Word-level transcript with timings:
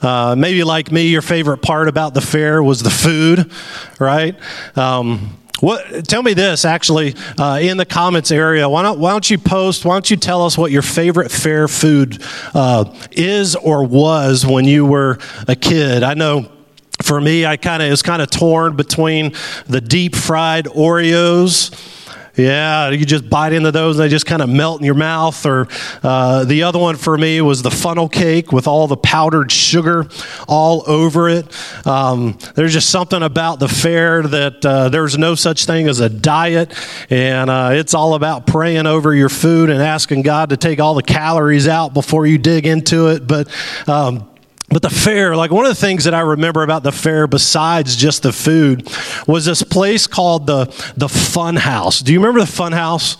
uh, 0.00 0.36
maybe 0.38 0.62
like 0.62 0.92
me, 0.92 1.08
your 1.08 1.22
favorite 1.22 1.60
part 1.60 1.88
about 1.88 2.14
the 2.14 2.20
fair 2.20 2.62
was 2.62 2.84
the 2.84 2.90
food, 2.90 3.50
right? 3.98 4.38
Um, 4.76 5.38
what, 5.60 6.06
tell 6.06 6.22
me 6.22 6.34
this 6.34 6.64
actually 6.64 7.14
uh, 7.38 7.58
in 7.62 7.76
the 7.76 7.86
comments 7.86 8.30
area. 8.30 8.68
Why 8.68 8.82
don't, 8.82 8.98
why 8.98 9.12
don't 9.12 9.28
you 9.30 9.38
post? 9.38 9.84
Why 9.84 9.94
don't 9.94 10.10
you 10.10 10.16
tell 10.16 10.44
us 10.44 10.58
what 10.58 10.70
your 10.70 10.82
favorite 10.82 11.30
fair 11.30 11.68
food 11.68 12.22
uh, 12.54 12.92
is 13.12 13.54
or 13.56 13.84
was 13.84 14.44
when 14.44 14.64
you 14.64 14.84
were 14.84 15.18
a 15.46 15.56
kid? 15.56 16.02
I 16.02 16.14
know 16.14 16.50
for 17.02 17.20
me, 17.20 17.44
I 17.44 17.56
kind 17.56 17.82
of 17.82 17.90
was 17.90 18.02
kind 18.02 18.22
of 18.22 18.30
torn 18.30 18.76
between 18.76 19.34
the 19.66 19.80
deep 19.80 20.14
fried 20.14 20.66
Oreos 20.66 21.93
yeah, 22.36 22.90
you 22.90 23.04
just 23.04 23.28
bite 23.28 23.52
into 23.52 23.70
those 23.70 23.98
and 23.98 24.04
they 24.04 24.08
just 24.08 24.26
kind 24.26 24.42
of 24.42 24.48
melt 24.48 24.80
in 24.80 24.84
your 24.84 24.94
mouth. 24.94 25.44
Or 25.46 25.68
uh, 26.02 26.44
the 26.44 26.64
other 26.64 26.78
one 26.78 26.96
for 26.96 27.16
me 27.16 27.40
was 27.40 27.62
the 27.62 27.70
funnel 27.70 28.08
cake 28.08 28.52
with 28.52 28.66
all 28.66 28.86
the 28.86 28.96
powdered 28.96 29.52
sugar 29.52 30.08
all 30.48 30.82
over 30.86 31.28
it. 31.28 31.46
Um, 31.86 32.38
there's 32.54 32.72
just 32.72 32.90
something 32.90 33.22
about 33.22 33.60
the 33.60 33.68
fair 33.68 34.22
that 34.22 34.64
uh, 34.64 34.88
there's 34.88 35.16
no 35.16 35.34
such 35.34 35.66
thing 35.66 35.88
as 35.88 36.00
a 36.00 36.08
diet, 36.08 36.74
and 37.10 37.50
uh, 37.50 37.70
it's 37.72 37.94
all 37.94 38.14
about 38.14 38.46
praying 38.46 38.86
over 38.86 39.14
your 39.14 39.28
food 39.28 39.70
and 39.70 39.80
asking 39.80 40.22
God 40.22 40.50
to 40.50 40.56
take 40.56 40.80
all 40.80 40.94
the 40.94 41.02
calories 41.02 41.68
out 41.68 41.94
before 41.94 42.26
you 42.26 42.38
dig 42.38 42.66
into 42.66 43.08
it. 43.08 43.26
But 43.26 43.48
um, 43.88 44.28
but 44.68 44.82
the 44.82 44.90
fair, 44.90 45.36
like 45.36 45.50
one 45.50 45.66
of 45.66 45.70
the 45.70 45.80
things 45.80 46.04
that 46.04 46.14
I 46.14 46.20
remember 46.20 46.62
about 46.62 46.82
the 46.82 46.92
fair, 46.92 47.26
besides 47.26 47.96
just 47.96 48.22
the 48.22 48.32
food, 48.32 48.88
was 49.26 49.44
this 49.44 49.62
place 49.62 50.06
called 50.06 50.46
the 50.46 50.64
the 50.96 51.08
Fun 51.08 51.56
House. 51.56 52.00
Do 52.00 52.12
you 52.12 52.18
remember 52.18 52.40
the 52.40 52.46
Fun 52.46 52.72
House? 52.72 53.16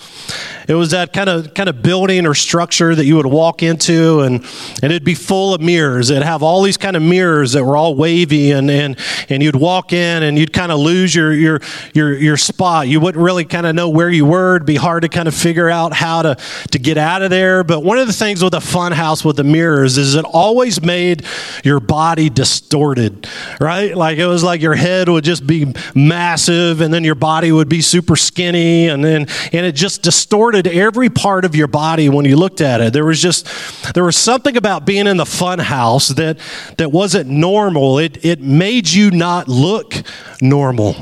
It 0.67 0.75
was 0.75 0.93
that 0.93 1.13
kind 1.13 1.29
of 1.29 1.53
kind 1.53 1.69
of 1.69 1.83
building 1.83 2.27
or 2.27 2.35
structure 2.35 2.95
that 2.95 3.05
you 3.05 3.17
would 3.17 3.27
walk 3.27 3.63
into, 3.63 4.21
and 4.21 4.37
and 4.83 4.93
it'd 4.93 5.05
be 5.05 5.15
full 5.15 5.53
of 5.53 5.61
mirrors. 5.61 6.09
It'd 6.09 6.23
have 6.23 6.43
all 6.43 6.63
these 6.63 6.79
kind 6.79 6.97
of 6.97 7.03
mirrors 7.03 7.53
that 7.53 7.65
were 7.65 7.77
all 7.77 7.95
wavy, 7.95 8.51
and 8.51 8.71
and 8.71 8.99
and 9.29 9.43
you'd 9.43 9.57
walk 9.57 9.93
in, 9.93 10.23
and 10.23 10.39
you'd 10.39 10.55
kind 10.55 10.73
of 10.73 10.79
lose 10.79 11.15
your 11.15 11.35
your 11.35 11.61
your 11.93 12.15
your 12.15 12.37
spot. 12.39 12.89
You 12.89 12.99
wouldn't 13.01 13.23
really 13.23 13.45
kind 13.45 13.67
of 13.67 13.75
know 13.75 13.91
where 13.91 14.09
you 14.09 14.25
were. 14.25 14.57
It'd 14.57 14.67
be 14.67 14.77
hard 14.77 15.03
to 15.03 15.09
kind 15.11 15.29
of 15.29 15.35
figure 15.35 15.69
out 15.69 15.93
how 15.93 16.23
to 16.23 16.37
to 16.71 16.79
get 16.79 16.97
out 16.97 17.21
of 17.21 17.29
there. 17.29 17.63
But 17.63 17.81
one 17.81 17.99
of 17.99 18.07
the 18.07 18.15
things 18.15 18.43
with 18.43 18.55
a 18.55 18.61
fun 18.61 18.93
house 18.93 19.23
with 19.23 19.37
the 19.37 19.45
mirrors 19.45 19.99
is 19.99 20.15
it 20.15 20.25
always 20.25 20.81
made 20.81 21.27
your 21.63 21.79
body 21.81 22.31
distorted, 22.31 23.29
right? 23.61 23.95
Like 23.95 24.17
it 24.17 24.27
was 24.27 24.43
like 24.43 24.63
your 24.63 24.75
head 24.75 25.11
would 25.11 25.25
just 25.25 25.47
be 25.47 25.75
massive, 25.95 26.81
and 26.81 26.95
then 26.95 27.05
your 27.05 27.17
body 27.17 27.53
would 27.53 27.69
be 27.69 27.83
super 27.83 28.17
skinny, 28.17 28.89
and 28.89 29.05
then 29.05 29.27
and 29.53 29.67
it 29.67 29.75
just 29.75 30.03
distorted 30.03 30.54
every 30.55 31.11
part 31.11 31.45
of 31.45 31.55
your 31.55 31.67
body 31.67 32.09
when 32.09 32.25
you 32.25 32.37
looked 32.37 32.61
at 32.61 32.81
it. 32.81 32.93
There 32.93 33.05
was 33.05 33.21
just 33.21 33.47
there 33.95 34.05
was 34.05 34.17
something 34.17 34.57
about 34.57 34.85
being 34.85 35.07
in 35.07 35.17
the 35.17 35.27
fun 35.27 35.59
house 35.59 36.09
that 36.09 36.39
that 36.79 36.93
wasn't 36.93 37.29
normal. 37.29 37.99
It 37.99 38.25
it 38.25 38.41
made 38.41 38.89
you 38.89 39.11
not 39.11 39.49
look 39.49 39.95
normal. 40.41 40.97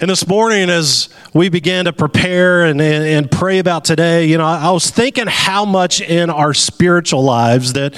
And 0.00 0.08
this 0.08 0.26
morning, 0.26 0.70
as 0.70 1.10
we 1.34 1.50
began 1.50 1.84
to 1.84 1.92
prepare 1.92 2.64
and, 2.64 2.80
and, 2.80 3.04
and, 3.04 3.30
pray 3.30 3.58
about 3.58 3.84
today, 3.84 4.24
you 4.24 4.38
know, 4.38 4.46
I 4.46 4.70
was 4.70 4.88
thinking 4.88 5.26
how 5.26 5.66
much 5.66 6.00
in 6.00 6.30
our 6.30 6.54
spiritual 6.54 7.22
lives 7.22 7.74
that, 7.74 7.94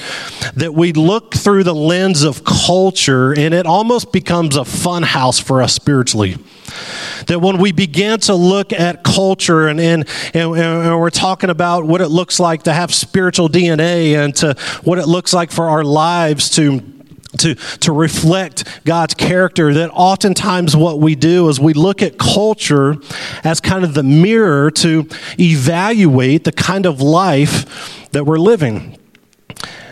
that 0.55 0.73
we 0.73 0.91
look 0.91 1.33
through 1.33 1.63
the 1.63 1.73
lens 1.73 2.23
of 2.23 2.43
culture 2.43 3.31
and 3.31 3.53
it 3.53 3.65
almost 3.65 4.11
becomes 4.11 4.57
a 4.57 4.65
fun 4.65 5.03
house 5.03 5.39
for 5.39 5.61
us 5.61 5.73
spiritually. 5.73 6.35
That 7.27 7.39
when 7.39 7.57
we 7.57 7.71
begin 7.71 8.19
to 8.21 8.35
look 8.35 8.73
at 8.73 9.03
culture 9.03 9.67
and, 9.67 9.79
and, 9.79 10.07
and, 10.33 10.55
and 10.55 10.99
we're 10.99 11.09
talking 11.09 11.49
about 11.49 11.85
what 11.85 12.01
it 12.01 12.09
looks 12.09 12.39
like 12.39 12.63
to 12.63 12.73
have 12.73 12.93
spiritual 12.93 13.49
DNA 13.49 14.15
and 14.15 14.35
to 14.37 14.55
what 14.83 14.99
it 14.99 15.07
looks 15.07 15.33
like 15.33 15.51
for 15.51 15.69
our 15.69 15.83
lives 15.83 16.49
to 16.51 16.81
to, 17.39 17.55
to 17.55 17.91
reflect 17.91 18.85
God's 18.85 19.13
character, 19.15 19.73
that 19.73 19.89
oftentimes 19.91 20.75
what 20.75 20.99
we 20.99 21.15
do 21.15 21.49
is 21.49 21.59
we 21.59 21.73
look 21.73 22.01
at 22.01 22.17
culture 22.17 22.95
as 23.43 23.59
kind 23.59 23.83
of 23.83 23.93
the 23.93 24.03
mirror 24.03 24.69
to 24.71 25.07
evaluate 25.39 26.43
the 26.43 26.51
kind 26.51 26.85
of 26.85 27.01
life 27.01 28.09
that 28.11 28.25
we're 28.25 28.37
living. 28.37 28.97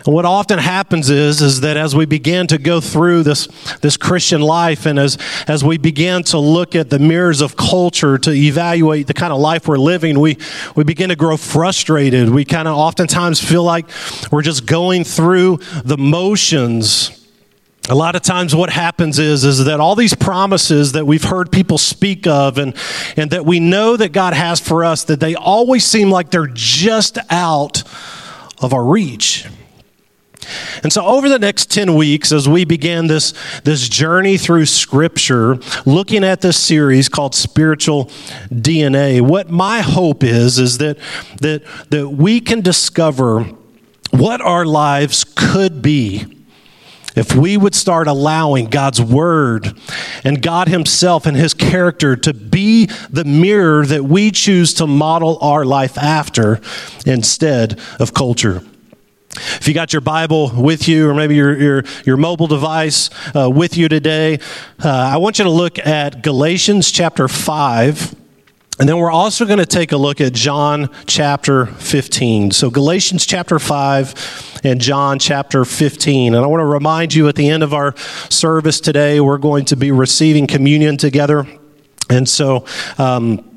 And 0.06 0.14
what 0.14 0.26
often 0.26 0.60
happens 0.60 1.10
is, 1.10 1.42
is 1.42 1.62
that 1.62 1.78
as 1.78 1.96
we 1.96 2.06
begin 2.06 2.48
to 2.48 2.58
go 2.58 2.82
through 2.82 3.24
this, 3.24 3.48
this 3.82 3.98
Christian 3.98 4.42
life 4.42 4.86
and 4.86 4.98
as, 4.98 5.18
as 5.48 5.64
we 5.64 5.78
begin 5.78 6.24
to 6.24 6.40
look 6.40 6.76
at 6.76 6.90
the 6.90 7.00
mirrors 7.00 7.42
of 7.42 7.56
culture 7.56 8.18
to 8.18 8.32
evaluate 8.32 9.08
the 9.08 9.14
kind 9.14 9.32
of 9.32 9.40
life 9.40 9.68
we're 9.68 9.78
living, 9.78 10.20
we, 10.20 10.38
we 10.76 10.84
begin 10.84 11.10
to 11.10 11.16
grow 11.16 11.38
frustrated. 11.38 12.30
We 12.30 12.46
kind 12.46 12.68
of 12.68 12.76
oftentimes 12.76 13.40
feel 13.40 13.64
like 13.64 13.86
we're 14.32 14.42
just 14.42 14.66
going 14.66 15.04
through 15.04 15.58
the 15.84 15.98
motions. 15.98 17.18
A 17.90 17.96
lot 17.96 18.16
of 18.16 18.22
times 18.22 18.56
what 18.56 18.70
happens 18.70 19.20
is, 19.20 19.44
is 19.44 19.66
that 19.66 19.80
all 19.80 19.96
these 19.96 20.14
promises 20.14 20.92
that 20.94 21.06
we've 21.06 21.24
heard 21.24 21.52
people 21.52 21.78
speak 21.78 22.28
of 22.28 22.58
and, 22.58 22.76
and 23.18 23.32
that 23.32 23.46
we 23.46 23.60
know 23.60 23.98
that 23.98 24.12
God 24.12 24.34
has 24.34 24.60
for 24.60 24.86
us, 24.86 25.04
that 25.06 25.20
they 25.20 25.36
always 25.36 25.84
seem 25.84 26.12
like 26.12 26.30
they're 26.30 26.48
just 26.48 27.18
out 27.30 27.84
of 28.62 28.74
our 28.74 28.84
reach. 28.84 29.48
And 30.84 30.92
so, 30.92 31.06
over 31.06 31.30
the 31.30 31.40
next 31.40 31.72
10 31.72 31.96
weeks, 31.96 32.32
as 32.32 32.50
we 32.50 32.66
begin 32.66 33.08
this, 33.08 33.34
this 33.64 33.88
journey 33.88 34.38
through 34.38 34.66
Scripture, 34.66 35.60
looking 35.86 36.24
at 36.24 36.42
this 36.42 36.58
series 36.58 37.10
called 37.10 37.36
Spiritual 37.36 38.06
DNA, 38.50 39.22
what 39.22 39.50
my 39.50 39.82
hope 39.82 40.24
is, 40.24 40.60
is 40.60 40.80
that, 40.80 40.98
that, 41.40 41.64
that 41.90 42.10
we 42.10 42.40
can 42.40 42.62
discover 42.62 43.44
what 44.12 44.42
our 44.42 44.66
lives 44.66 45.24
could 45.24 45.82
be 45.82 46.26
if 47.16 47.36
we 47.36 47.58
would 47.58 47.76
start 47.76 48.08
allowing 48.08 48.70
God's 48.70 49.02
Word 49.02 49.78
and 50.24 50.42
God 50.42 50.70
Himself 50.70 51.26
and 51.26 51.36
His 51.36 51.54
character 51.54 52.16
to 52.16 52.34
be 52.34 52.86
the 53.10 53.26
mirror 53.26 53.86
that 53.86 54.06
we 54.06 54.32
choose 54.32 54.74
to 54.76 54.88
model 54.88 55.38
our 55.42 55.66
life 55.66 55.98
after 55.98 56.62
instead 57.06 57.80
of 58.00 58.14
culture. 58.14 58.64
If 59.36 59.68
you 59.68 59.74
got 59.74 59.94
your 59.94 60.02
Bible 60.02 60.52
with 60.56 60.88
you, 60.88 61.10
or 61.10 61.14
maybe 61.14 61.36
your, 61.36 61.58
your, 61.58 61.84
your 62.06 62.18
mobile 62.18 62.48
device 62.48 63.10
uh, 63.36 63.50
with 63.50 63.78
you 63.78 63.88
today, 63.88 64.40
uh, 64.84 64.90
I 64.90 65.18
want 65.18 65.40
you 65.40 65.46
to 65.46 65.52
look 65.52 65.80
at 65.80 66.22
Galatians 66.22 66.92
chapter 66.92 67.28
5. 67.28 68.16
And 68.80 68.90
then 68.90 68.98
we're 68.98 69.12
also 69.12 69.46
going 69.46 69.60
to 69.60 69.66
take 69.66 69.92
a 69.92 69.98
look 69.98 70.20
at 70.20 70.34
John 70.34 70.90
chapter 71.06 71.68
15. 71.68 72.52
So, 72.52 72.70
Galatians 72.70 73.26
chapter 73.26 73.60
5 73.60 74.62
and 74.64 74.82
John 74.82 75.20
chapter 75.20 75.66
15. 75.66 76.34
And 76.34 76.44
I 76.44 76.48
want 76.48 76.62
to 76.62 76.66
remind 76.66 77.14
you 77.14 77.28
at 77.28 77.36
the 77.36 77.48
end 77.48 77.64
of 77.64 77.74
our 77.74 77.96
service 78.30 78.80
today, 78.80 79.20
we're 79.20 79.38
going 79.38 79.66
to 79.66 79.76
be 79.76 79.92
receiving 79.92 80.48
communion 80.48 80.98
together. 80.98 81.46
And 82.10 82.28
so, 82.28 82.66
um, 82.98 83.51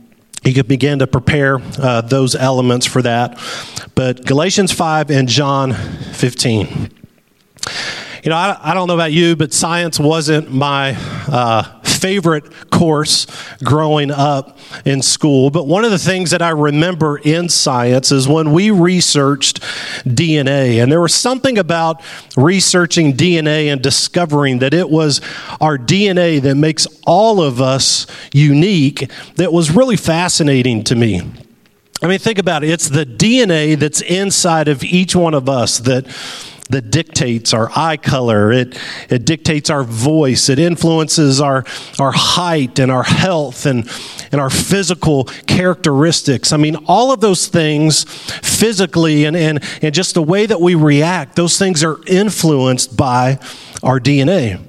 you 0.46 0.54
could 0.54 0.68
begin 0.68 0.98
to 0.98 1.06
prepare 1.06 1.58
uh, 1.78 2.00
those 2.02 2.34
elements 2.34 2.86
for 2.86 3.02
that. 3.02 3.38
But 3.94 4.24
Galatians 4.24 4.72
5 4.72 5.10
and 5.10 5.28
John 5.28 5.72
15. 5.72 6.90
You 8.24 8.30
know, 8.30 8.36
I, 8.36 8.70
I 8.70 8.72
don't 8.72 8.88
know 8.88 8.94
about 8.94 9.12
you, 9.12 9.36
but 9.36 9.52
science 9.52 10.00
wasn't 10.00 10.50
my 10.50 10.96
uh, 11.28 11.82
favorite 11.82 12.70
course 12.70 13.26
growing 13.62 14.10
up 14.10 14.58
in 14.86 15.02
school. 15.02 15.50
But 15.50 15.66
one 15.66 15.84
of 15.84 15.90
the 15.90 15.98
things 15.98 16.30
that 16.30 16.40
I 16.40 16.48
remember 16.48 17.18
in 17.18 17.50
science 17.50 18.10
is 18.10 18.26
when 18.26 18.52
we 18.52 18.70
researched 18.70 19.60
DNA. 20.04 20.82
And 20.82 20.90
there 20.90 21.02
was 21.02 21.14
something 21.14 21.58
about 21.58 22.00
researching 22.34 23.12
DNA 23.12 23.70
and 23.70 23.82
discovering 23.82 24.60
that 24.60 24.72
it 24.72 24.88
was 24.88 25.20
our 25.60 25.76
DNA 25.76 26.40
that 26.40 26.54
makes 26.54 26.86
all 27.06 27.42
of 27.42 27.60
us 27.60 28.06
unique 28.32 29.10
that 29.36 29.52
was 29.52 29.70
really 29.70 29.98
fascinating 29.98 30.82
to 30.84 30.94
me. 30.94 31.20
I 32.00 32.06
mean, 32.06 32.18
think 32.18 32.38
about 32.38 32.64
it. 32.64 32.70
It's 32.70 32.88
the 32.88 33.04
DNA 33.04 33.78
that's 33.78 34.00
inside 34.00 34.68
of 34.68 34.82
each 34.82 35.14
one 35.14 35.34
of 35.34 35.48
us 35.48 35.78
that 35.80 36.06
that 36.74 36.90
dictates 36.90 37.54
our 37.54 37.70
eye 37.76 37.96
color. 37.96 38.50
It, 38.50 38.76
it 39.08 39.24
dictates 39.24 39.70
our 39.70 39.84
voice. 39.84 40.48
It 40.48 40.58
influences 40.58 41.40
our, 41.40 41.64
our 42.00 42.10
height 42.10 42.80
and 42.80 42.90
our 42.90 43.04
health 43.04 43.64
and, 43.64 43.88
and 44.32 44.40
our 44.40 44.50
physical 44.50 45.24
characteristics. 45.46 46.52
I 46.52 46.56
mean, 46.56 46.76
all 46.86 47.12
of 47.12 47.20
those 47.20 47.46
things 47.46 48.02
physically 48.04 49.24
and, 49.24 49.36
and, 49.36 49.62
and 49.82 49.94
just 49.94 50.14
the 50.14 50.22
way 50.22 50.46
that 50.46 50.60
we 50.60 50.74
react, 50.74 51.36
those 51.36 51.58
things 51.58 51.84
are 51.84 51.98
influenced 52.08 52.96
by 52.96 53.38
our 53.84 54.00
DNA. 54.00 54.60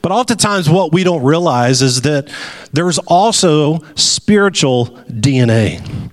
But 0.00 0.12
oftentimes, 0.12 0.70
what 0.70 0.92
we 0.92 1.04
don't 1.04 1.24
realize 1.24 1.82
is 1.82 2.02
that 2.02 2.32
there's 2.72 2.98
also 2.98 3.80
spiritual 3.96 4.86
DNA. 5.10 6.10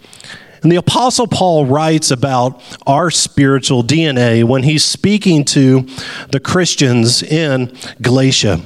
And 0.64 0.72
the 0.72 0.78
Apostle 0.78 1.28
Paul 1.28 1.66
writes 1.66 2.10
about 2.10 2.62
our 2.88 3.12
spiritual 3.12 3.84
DNA 3.84 4.46
when 4.46 4.64
he's 4.64 4.84
speaking 4.84 5.44
to 5.46 5.86
the 6.32 6.40
Christians 6.40 7.22
in 7.22 7.76
Galatia. 8.02 8.62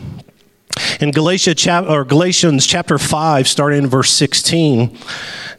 In 1.00 1.10
Galatia 1.10 1.56
chap- 1.56 1.90
or 1.90 2.06
Galatians 2.06 2.68
chapter 2.68 3.00
5, 3.00 3.48
starting 3.48 3.84
in 3.84 3.88
verse 3.88 4.12
16, 4.12 4.96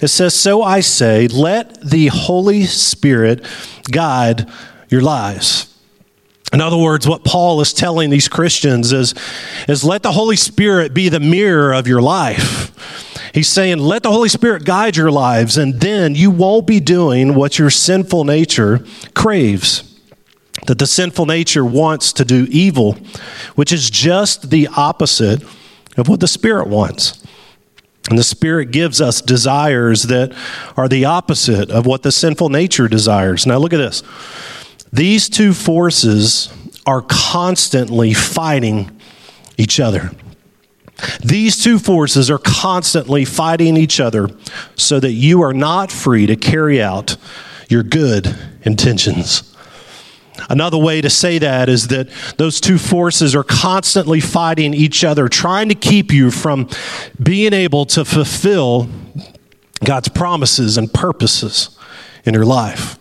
it 0.01 0.09
says, 0.09 0.33
So 0.33 0.63
I 0.63 0.79
say, 0.79 1.27
let 1.27 1.81
the 1.83 2.07
Holy 2.07 2.65
Spirit 2.65 3.45
guide 3.91 4.49
your 4.89 5.03
lives. 5.03 5.77
In 6.53 6.61
other 6.61 6.79
words, 6.79 7.07
what 7.07 7.25
Paul 7.25 7.61
is 7.61 7.73
telling 7.73 8.11
these 8.11 8.29
Christians 8.29 8.93
is, 8.93 9.13
is 9.69 9.85
let 9.85 10.05
the 10.05 10.13
Holy 10.13 10.37
Spirit 10.37 10.95
be 10.95 11.09
the 11.09 11.21
mirror 11.21 11.75
of 11.75 11.89
your 11.89 12.01
life. 12.01 13.08
He's 13.39 13.47
saying, 13.47 13.79
let 13.79 14.03
the 14.03 14.11
Holy 14.11 14.29
Spirit 14.29 14.65
guide 14.65 14.97
your 14.97 15.13
lives, 15.13 15.57
and 15.57 15.81
then 15.81 16.17
you 16.17 16.29
won't 16.29 16.67
be 16.67 16.81
doing 16.81 17.37
what 17.37 17.57
your 17.57 17.71
sinful 17.71 18.25
nature 18.25 18.85
craves. 19.15 19.97
That 20.67 20.81
the 20.81 20.89
sinful 20.89 21.27
nature 21.27 21.65
wants 21.65 22.13
to 22.15 22.25
do 22.25 22.49
evil, 22.51 22.95
which 23.55 23.73
is 23.73 23.91
just 23.91 24.51
the 24.51 24.67
opposite 24.77 25.45
of 25.97 26.09
what 26.09 26.19
the 26.19 26.27
Spirit 26.27 26.67
wants. 26.67 27.25
And 28.11 28.19
the 28.19 28.25
Spirit 28.25 28.73
gives 28.73 29.01
us 29.01 29.21
desires 29.21 30.03
that 30.03 30.35
are 30.77 30.89
the 30.89 31.05
opposite 31.05 31.71
of 31.71 31.87
what 31.87 32.03
the 32.03 32.11
sinful 32.11 32.49
nature 32.49 32.89
desires. 32.89 33.47
Now, 33.47 33.59
look 33.59 33.73
at 33.73 33.77
this. 33.77 34.03
These 34.93 35.29
two 35.29 35.53
forces 35.53 36.53
are 36.85 37.03
constantly 37.03 38.15
fighting 38.15 39.01
each 39.57 39.79
other. 39.79 40.11
These 41.25 41.63
two 41.63 41.79
forces 41.79 42.31
are 42.31 42.39
constantly 42.39 43.25
fighting 43.25 43.77
each 43.77 44.01
other 44.01 44.29
so 44.75 44.99
that 45.01 45.13
you 45.13 45.43
are 45.43 45.55
not 45.55 45.93
free 45.93 46.27
to 46.27 46.37
carry 46.37 46.83
out 46.83 47.17
your 47.69 47.83
good 47.83 48.37
intentions. 48.63 49.55
Another 50.49 50.79
way 50.79 51.01
to 51.01 51.11
say 51.11 51.39
that 51.39 51.69
is 51.69 51.89
that 51.89 52.09
those 52.37 52.61
two 52.61 52.79
forces 52.79 53.35
are 53.35 53.45
constantly 53.45 54.21
fighting 54.21 54.73
each 54.73 55.05
other, 55.05 55.29
trying 55.29 55.69
to 55.69 55.75
keep 55.75 56.13
you 56.13 56.31
from 56.31 56.69
being 57.21 57.53
able 57.53 57.85
to 57.87 58.05
fulfill 58.05 58.89
God's 59.85 60.09
promises 60.09 60.79
and 60.79 60.93
purposes 60.93 61.77
in 62.25 62.35
your 62.35 62.45
life. 62.47 62.99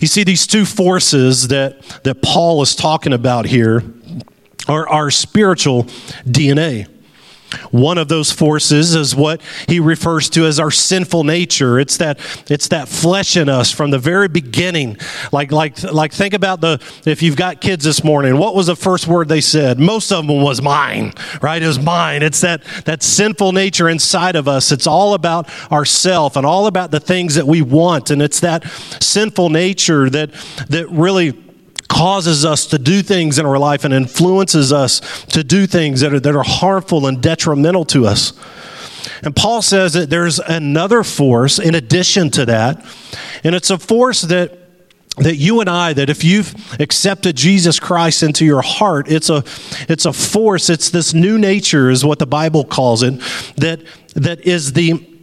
You 0.00 0.08
see, 0.08 0.24
these 0.24 0.46
two 0.46 0.64
forces 0.64 1.48
that, 1.48 1.82
that 2.04 2.22
Paul 2.22 2.62
is 2.62 2.74
talking 2.74 3.12
about 3.12 3.46
here 3.46 3.82
are 4.68 4.88
our 4.88 5.10
spiritual 5.10 5.84
DNA. 6.24 6.88
One 7.70 7.98
of 7.98 8.08
those 8.08 8.30
forces 8.30 8.94
is 8.94 9.14
what 9.14 9.40
he 9.68 9.80
refers 9.80 10.28
to 10.30 10.46
as 10.46 10.58
our 10.58 10.70
sinful 10.70 11.24
nature. 11.24 11.78
It's 11.78 11.98
that 11.98 12.18
it's 12.50 12.68
that 12.68 12.88
flesh 12.88 13.36
in 13.36 13.48
us 13.48 13.70
from 13.70 13.90
the 13.90 13.98
very 13.98 14.28
beginning. 14.28 14.96
Like 15.32 15.52
like 15.52 15.82
like 15.82 16.12
think 16.12 16.34
about 16.34 16.60
the 16.60 16.82
if 17.06 17.22
you've 17.22 17.36
got 17.36 17.60
kids 17.60 17.84
this 17.84 18.02
morning, 18.02 18.38
what 18.38 18.54
was 18.54 18.66
the 18.66 18.76
first 18.76 19.06
word 19.06 19.28
they 19.28 19.40
said? 19.40 19.78
Most 19.78 20.12
of 20.12 20.26
them 20.26 20.42
was 20.42 20.62
mine, 20.62 21.12
right? 21.40 21.62
It 21.62 21.66
was 21.66 21.78
mine. 21.78 22.22
It's 22.22 22.40
that 22.40 22.64
that 22.84 23.02
sinful 23.02 23.52
nature 23.52 23.88
inside 23.88 24.36
of 24.36 24.48
us. 24.48 24.72
It's 24.72 24.86
all 24.86 25.14
about 25.14 25.48
ourself 25.70 26.36
and 26.36 26.46
all 26.46 26.66
about 26.66 26.90
the 26.90 27.00
things 27.00 27.34
that 27.34 27.46
we 27.46 27.62
want 27.62 28.10
and 28.10 28.22
it's 28.22 28.40
that 28.40 28.64
sinful 29.00 29.50
nature 29.50 30.08
that 30.10 30.32
that 30.68 30.88
really 30.90 31.32
causes 31.88 32.44
us 32.44 32.66
to 32.66 32.78
do 32.78 33.02
things 33.02 33.38
in 33.38 33.46
our 33.46 33.58
life 33.58 33.84
and 33.84 33.94
influences 33.94 34.72
us 34.72 35.00
to 35.26 35.44
do 35.44 35.66
things 35.66 36.00
that 36.00 36.12
are, 36.12 36.20
that 36.20 36.34
are 36.34 36.44
harmful 36.44 37.06
and 37.06 37.22
detrimental 37.22 37.84
to 37.86 38.06
us. 38.06 38.32
And 39.22 39.34
Paul 39.34 39.62
says 39.62 39.92
that 39.94 40.10
there's 40.10 40.38
another 40.38 41.02
force 41.02 41.58
in 41.58 41.74
addition 41.74 42.30
to 42.32 42.46
that, 42.46 42.84
and 43.42 43.54
it's 43.54 43.70
a 43.70 43.78
force 43.78 44.22
that 44.22 44.60
that 45.16 45.36
you 45.36 45.60
and 45.60 45.70
I 45.70 45.92
that 45.92 46.10
if 46.10 46.24
you've 46.24 46.52
accepted 46.80 47.36
Jesus 47.36 47.78
Christ 47.78 48.24
into 48.24 48.44
your 48.44 48.62
heart 48.62 49.06
it's 49.08 49.30
a 49.30 49.44
it's 49.88 50.06
a 50.06 50.12
force 50.12 50.68
it's 50.68 50.90
this 50.90 51.14
new 51.14 51.38
nature 51.38 51.88
is 51.88 52.04
what 52.04 52.18
the 52.18 52.26
Bible 52.26 52.64
calls 52.64 53.04
it 53.04 53.20
that 53.56 53.80
that 54.16 54.40
is 54.40 54.72
the 54.72 55.13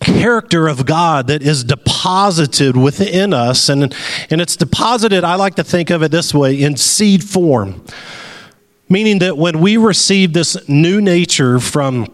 character 0.00 0.68
of 0.68 0.86
God 0.86 1.26
that 1.26 1.42
is 1.42 1.64
deposited 1.64 2.76
within 2.76 3.32
us. 3.32 3.68
And, 3.68 3.94
and 4.30 4.40
it's 4.40 4.56
deposited, 4.56 5.24
I 5.24 5.34
like 5.34 5.56
to 5.56 5.64
think 5.64 5.90
of 5.90 6.02
it 6.02 6.10
this 6.10 6.32
way, 6.32 6.60
in 6.60 6.76
seed 6.76 7.24
form. 7.24 7.84
Meaning 8.88 9.18
that 9.18 9.36
when 9.36 9.60
we 9.60 9.76
receive 9.76 10.32
this 10.32 10.68
new 10.68 11.00
nature 11.00 11.60
from 11.60 12.06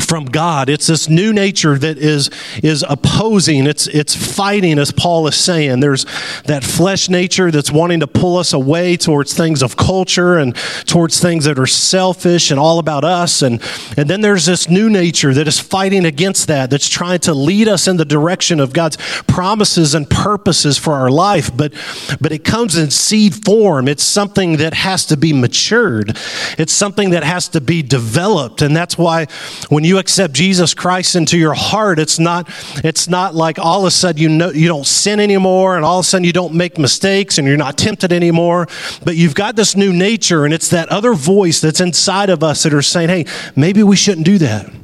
from 0.00 0.24
God. 0.24 0.68
It's 0.68 0.86
this 0.86 1.08
new 1.08 1.32
nature 1.32 1.78
that 1.78 1.98
is, 1.98 2.30
is 2.62 2.84
opposing, 2.88 3.66
it's, 3.66 3.86
it's 3.86 4.14
fighting, 4.14 4.78
as 4.78 4.92
Paul 4.92 5.26
is 5.26 5.36
saying. 5.36 5.80
There's 5.80 6.04
that 6.44 6.64
flesh 6.64 7.08
nature 7.08 7.50
that's 7.50 7.70
wanting 7.70 8.00
to 8.00 8.06
pull 8.06 8.36
us 8.36 8.52
away 8.52 8.96
towards 8.96 9.34
things 9.34 9.62
of 9.62 9.76
culture 9.76 10.38
and 10.38 10.54
towards 10.86 11.20
things 11.20 11.44
that 11.44 11.58
are 11.58 11.66
selfish 11.66 12.50
and 12.50 12.58
all 12.58 12.78
about 12.78 13.04
us. 13.04 13.42
And, 13.42 13.62
and 13.96 14.08
then 14.08 14.20
there's 14.20 14.46
this 14.46 14.68
new 14.68 14.90
nature 14.90 15.34
that 15.34 15.46
is 15.46 15.60
fighting 15.60 16.04
against 16.04 16.48
that, 16.48 16.70
that's 16.70 16.88
trying 16.88 17.20
to 17.20 17.34
lead 17.34 17.68
us 17.68 17.86
in 17.86 17.96
the 17.96 18.04
direction 18.04 18.60
of 18.60 18.72
God's 18.72 18.96
promises 19.22 19.94
and 19.94 20.08
purposes 20.08 20.78
for 20.78 20.94
our 20.94 21.10
life. 21.10 21.54
But, 21.56 21.72
but 22.20 22.32
it 22.32 22.44
comes 22.44 22.76
in 22.76 22.90
seed 22.90 23.44
form. 23.44 23.88
It's 23.88 24.04
something 24.04 24.56
that 24.56 24.74
has 24.74 25.06
to 25.06 25.16
be 25.16 25.32
matured, 25.32 26.16
it's 26.58 26.72
something 26.72 27.10
that 27.10 27.24
has 27.24 27.48
to 27.50 27.60
be 27.60 27.82
developed. 27.82 28.62
And 28.62 28.74
that's 28.76 28.96
why 28.96 29.26
when 29.68 29.84
you 29.84 29.89
you 29.90 29.98
accept 29.98 30.32
Jesus 30.32 30.72
Christ 30.72 31.16
into 31.16 31.36
your 31.36 31.52
heart, 31.52 31.98
it's 31.98 32.18
not, 32.18 32.48
it's 32.82 33.08
not 33.08 33.34
like 33.34 33.58
all 33.58 33.80
of 33.80 33.86
a 33.86 33.90
sudden 33.90 34.22
you 34.22 34.28
know 34.30 34.50
you 34.50 34.68
don't 34.68 34.86
sin 34.86 35.20
anymore 35.20 35.76
and 35.76 35.84
all 35.84 35.98
of 35.98 36.06
a 36.06 36.08
sudden 36.08 36.24
you 36.24 36.32
don't 36.32 36.54
make 36.54 36.78
mistakes 36.78 37.36
and 37.36 37.46
you're 37.46 37.58
not 37.58 37.76
tempted 37.76 38.12
anymore. 38.12 38.66
But 39.04 39.16
you've 39.16 39.34
got 39.34 39.56
this 39.56 39.76
new 39.76 39.92
nature, 39.92 40.46
and 40.46 40.54
it's 40.54 40.70
that 40.70 40.88
other 40.88 41.12
voice 41.12 41.60
that's 41.60 41.80
inside 41.80 42.30
of 42.30 42.42
us 42.42 42.62
that 42.62 42.72
are 42.72 42.80
saying, 42.80 43.10
hey, 43.10 43.26
maybe 43.54 43.82
we 43.82 43.96
shouldn't 43.96 44.24
do 44.24 44.38
that. 44.38 44.79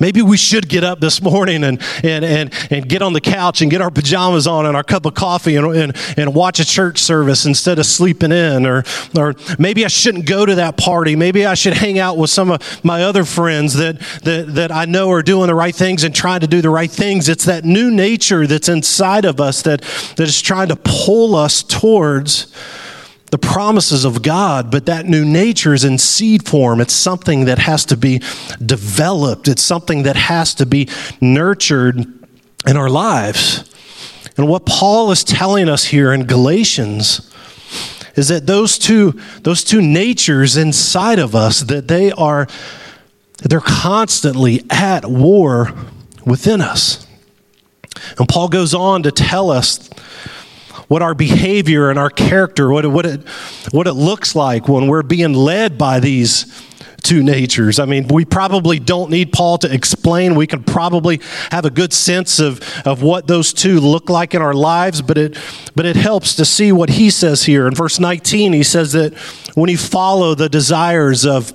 Maybe 0.00 0.22
we 0.22 0.36
should 0.36 0.68
get 0.68 0.84
up 0.84 1.00
this 1.00 1.20
morning 1.22 1.64
and, 1.64 1.82
and, 2.02 2.24
and, 2.24 2.54
and 2.70 2.88
get 2.88 3.02
on 3.02 3.12
the 3.12 3.20
couch 3.20 3.62
and 3.62 3.70
get 3.70 3.80
our 3.80 3.90
pajamas 3.90 4.46
on 4.46 4.66
and 4.66 4.76
our 4.76 4.84
cup 4.84 5.06
of 5.06 5.14
coffee 5.14 5.56
and, 5.56 5.66
and, 5.74 5.96
and 6.16 6.34
watch 6.34 6.60
a 6.60 6.64
church 6.64 6.98
service 6.98 7.46
instead 7.46 7.78
of 7.78 7.86
sleeping 7.86 8.32
in. 8.32 8.66
Or, 8.66 8.84
or 9.16 9.34
maybe 9.58 9.84
I 9.84 9.88
shouldn't 9.88 10.26
go 10.26 10.46
to 10.46 10.54
that 10.56 10.76
party. 10.76 11.16
Maybe 11.16 11.46
I 11.46 11.54
should 11.54 11.74
hang 11.74 11.98
out 11.98 12.16
with 12.16 12.30
some 12.30 12.50
of 12.50 12.84
my 12.84 13.02
other 13.02 13.24
friends 13.24 13.74
that, 13.74 13.98
that, 14.22 14.54
that 14.54 14.72
I 14.72 14.84
know 14.84 15.10
are 15.10 15.22
doing 15.22 15.48
the 15.48 15.54
right 15.54 15.74
things 15.74 16.04
and 16.04 16.14
trying 16.14 16.40
to 16.40 16.46
do 16.46 16.60
the 16.60 16.70
right 16.70 16.90
things. 16.90 17.28
It's 17.28 17.44
that 17.44 17.64
new 17.64 17.90
nature 17.90 18.46
that's 18.46 18.68
inside 18.68 19.24
of 19.24 19.40
us 19.40 19.62
that, 19.62 19.80
that 20.16 20.28
is 20.28 20.40
trying 20.40 20.68
to 20.68 20.76
pull 20.76 21.34
us 21.34 21.62
towards 21.62 22.52
the 23.30 23.38
promises 23.38 24.04
of 24.04 24.22
God, 24.22 24.70
but 24.70 24.86
that 24.86 25.06
new 25.06 25.24
nature 25.24 25.74
is 25.74 25.84
in 25.84 25.98
seed 25.98 26.48
form. 26.48 26.80
It's 26.80 26.94
something 26.94 27.44
that 27.44 27.58
has 27.58 27.84
to 27.86 27.96
be 27.96 28.22
developed, 28.64 29.48
it's 29.48 29.62
something 29.62 30.04
that 30.04 30.16
has 30.16 30.54
to 30.54 30.66
be 30.66 30.88
nurtured 31.20 31.98
in 32.66 32.76
our 32.76 32.88
lives. 32.88 33.64
And 34.36 34.48
what 34.48 34.66
Paul 34.66 35.10
is 35.10 35.24
telling 35.24 35.68
us 35.68 35.84
here 35.84 36.12
in 36.12 36.24
Galatians 36.24 37.32
is 38.14 38.28
that 38.28 38.46
those 38.46 38.78
two, 38.78 39.18
those 39.42 39.62
two 39.64 39.80
natures 39.80 40.56
inside 40.56 41.18
of 41.18 41.34
us, 41.34 41.60
that 41.62 41.88
they 41.88 42.12
are 42.12 42.46
they're 43.38 43.60
constantly 43.60 44.64
at 44.68 45.06
war 45.06 45.72
within 46.24 46.60
us. 46.60 47.06
And 48.18 48.28
Paul 48.28 48.48
goes 48.48 48.74
on 48.74 49.04
to 49.04 49.12
tell 49.12 49.50
us 49.50 49.88
what 50.88 51.02
our 51.02 51.14
behavior 51.14 51.90
and 51.90 51.98
our 51.98 52.10
character, 52.10 52.70
what 52.70 52.84
it, 52.84 52.88
what 52.88 53.06
it, 53.06 53.28
what 53.70 53.86
it 53.86 53.92
looks 53.92 54.34
like 54.34 54.68
when 54.68 54.88
we're 54.88 55.02
being 55.02 55.34
led 55.34 55.78
by 55.78 56.00
these 56.00 56.46
two 57.02 57.22
natures. 57.22 57.78
I 57.78 57.84
mean, 57.84 58.08
we 58.08 58.24
probably 58.24 58.78
don't 58.78 59.10
need 59.10 59.32
Paul 59.32 59.58
to 59.58 59.72
explain. 59.72 60.34
We 60.34 60.46
can 60.46 60.62
probably 60.62 61.20
have 61.50 61.64
a 61.64 61.70
good 61.70 61.92
sense 61.92 62.38
of, 62.38 62.60
of 62.84 63.02
what 63.02 63.26
those 63.26 63.52
two 63.52 63.80
look 63.80 64.10
like 64.10 64.34
in 64.34 64.42
our 64.42 64.54
lives, 64.54 65.00
but 65.00 65.16
it, 65.16 65.38
but 65.74 65.86
it 65.86 65.96
helps 65.96 66.34
to 66.36 66.44
see 66.44 66.72
what 66.72 66.90
he 66.90 67.10
says 67.10 67.44
here. 67.44 67.66
In 67.66 67.74
verse 67.74 68.00
19, 68.00 68.52
he 68.52 68.62
says 68.62 68.92
that 68.92 69.14
when 69.54 69.70
you 69.70 69.78
follow 69.78 70.34
the 70.34 70.48
desires 70.48 71.24
of 71.24 71.52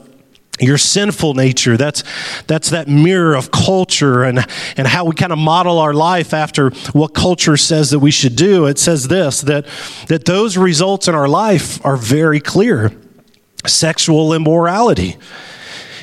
your 0.59 0.77
sinful 0.77 1.33
nature 1.33 1.77
that's 1.77 2.03
that's 2.45 2.69
that 2.69 2.87
mirror 2.87 3.35
of 3.35 3.49
culture 3.49 4.23
and 4.23 4.45
and 4.77 4.87
how 4.87 5.03
we 5.03 5.15
kind 5.15 5.31
of 5.31 5.39
model 5.39 5.79
our 5.79 5.93
life 5.93 6.33
after 6.33 6.69
what 6.91 7.13
culture 7.13 7.57
says 7.57 7.89
that 7.89 7.99
we 7.99 8.11
should 8.11 8.35
do. 8.35 8.67
It 8.67 8.77
says 8.77 9.07
this 9.07 9.41
that 9.41 9.65
that 10.07 10.25
those 10.25 10.55
results 10.57 11.07
in 11.07 11.15
our 11.15 11.27
life 11.27 11.83
are 11.85 11.97
very 11.97 12.39
clear. 12.39 12.91
Sexual 13.65 14.33
immorality 14.33 15.17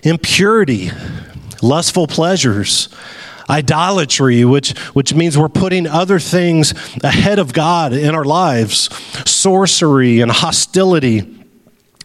impurity 0.02 0.90
lustful 1.62 2.06
pleasures 2.06 2.88
idolatry, 3.50 4.44
which, 4.44 4.78
which 4.94 5.12
means 5.12 5.36
we're 5.36 5.48
putting 5.48 5.86
other 5.86 6.20
things 6.20 6.72
ahead 7.02 7.40
of 7.40 7.52
God 7.52 7.92
in 7.92 8.14
our 8.14 8.24
lives, 8.24 8.88
sorcery 9.28 10.20
and 10.20 10.30
hostility, 10.30 11.39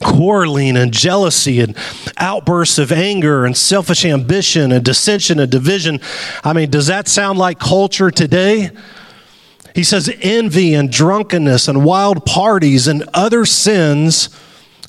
quarreling 0.02 0.78
and 0.78 0.94
jealousy 0.94 1.62
and 1.62 1.76
outbursts 2.18 2.78
of 2.78 2.92
anger 2.92 3.46
and 3.46 3.56
selfish 3.56 4.06
ambition 4.06 4.72
and 4.72 4.84
dissension 4.84 5.40
and 5.40 5.52
division. 5.52 6.00
I 6.44 6.54
mean, 6.54 6.70
does 6.70 6.88
that 6.88 7.08
sound 7.08 7.40
like 7.40 7.60
culture 7.60 8.12
today? 8.12 8.72
He 9.74 9.84
says 9.84 10.14
envy 10.22 10.74
and 10.74 10.92
drunkenness 10.92 11.68
and 11.68 11.84
wild 11.84 12.26
parties 12.26 12.88
and 12.88 13.04
other 13.14 13.46
sins 13.46 14.30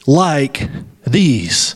like 0.06 0.68
these. 1.04 1.74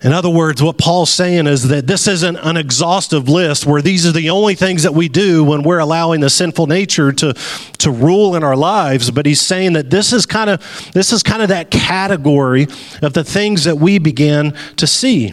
In 0.00 0.12
other 0.12 0.30
words, 0.30 0.62
what 0.62 0.78
Paul's 0.78 1.10
saying 1.10 1.48
is 1.48 1.68
that 1.68 1.88
this 1.88 2.06
isn't 2.06 2.36
an 2.36 2.56
exhaustive 2.56 3.28
list 3.28 3.66
where 3.66 3.82
these 3.82 4.06
are 4.06 4.12
the 4.12 4.30
only 4.30 4.54
things 4.54 4.84
that 4.84 4.94
we 4.94 5.08
do 5.08 5.42
when 5.42 5.62
we're 5.64 5.80
allowing 5.80 6.20
the 6.20 6.30
sinful 6.30 6.68
nature 6.68 7.10
to, 7.10 7.34
to 7.78 7.90
rule 7.90 8.36
in 8.36 8.44
our 8.44 8.54
lives, 8.54 9.10
but 9.10 9.26
he's 9.26 9.40
saying 9.40 9.72
that 9.72 9.90
this 9.90 10.12
is 10.12 10.24
kind 10.24 10.50
of 10.50 10.90
this 10.94 11.12
is 11.12 11.24
kind 11.24 11.42
of 11.42 11.48
that 11.48 11.72
category 11.72 12.68
of 13.02 13.12
the 13.12 13.24
things 13.24 13.64
that 13.64 13.78
we 13.78 13.98
begin 13.98 14.54
to 14.76 14.86
see. 14.86 15.32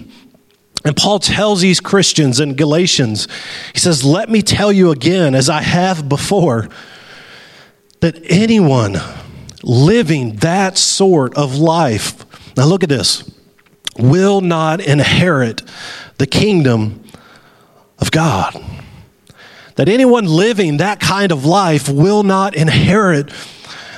And 0.83 0.97
Paul 0.97 1.19
tells 1.19 1.61
these 1.61 1.79
Christians 1.79 2.39
in 2.39 2.55
Galatians, 2.55 3.27
he 3.71 3.79
says, 3.79 4.03
Let 4.03 4.29
me 4.29 4.41
tell 4.41 4.71
you 4.71 4.89
again, 4.89 5.35
as 5.35 5.47
I 5.47 5.61
have 5.61 6.09
before, 6.09 6.69
that 7.99 8.19
anyone 8.25 8.95
living 9.61 10.37
that 10.37 10.79
sort 10.79 11.35
of 11.35 11.55
life, 11.55 12.25
now 12.57 12.65
look 12.65 12.81
at 12.81 12.89
this 12.89 13.34
will 13.97 14.41
not 14.41 14.81
inherit 14.81 15.61
the 16.17 16.27
kingdom 16.27 17.03
of 17.99 18.11
God. 18.11 18.55
That 19.75 19.89
anyone 19.89 20.25
living 20.25 20.77
that 20.77 20.99
kind 20.99 21.31
of 21.31 21.45
life 21.45 21.89
will 21.89 22.23
not 22.23 22.55
inherit 22.55 23.31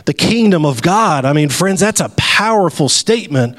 the 0.06 0.14
kingdom 0.14 0.66
of 0.66 0.82
God. 0.82 1.26
I 1.26 1.34
mean, 1.34 1.50
friends, 1.50 1.80
that's 1.80 2.00
a 2.00 2.10
powerful 2.18 2.90
statement 2.90 3.58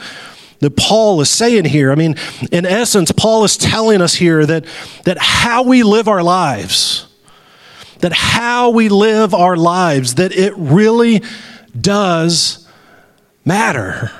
that 0.61 0.77
Paul 0.77 1.21
is 1.21 1.31
saying 1.31 1.67
here. 1.67 1.93
I 1.93 1.95
mean, 1.95 2.17
in 2.51 2.67
essence, 2.67 3.13
Paul 3.13 3.45
is 3.45 3.57
telling 3.57 4.01
us 4.01 4.15
here 4.15 4.45
that, 4.47 4.65
that 5.05 5.19
how 5.19 5.63
we 5.63 5.83
live 5.83 6.09
our 6.09 6.23
lives, 6.23 7.07
that 8.01 8.13
how 8.13 8.71
we 8.71 8.89
live 8.89 9.35
our 9.35 9.57
lives, 9.57 10.17
that 10.17 10.33
it 10.33 10.55
really 10.57 11.23
does 11.79 12.67
matter. 13.45 14.11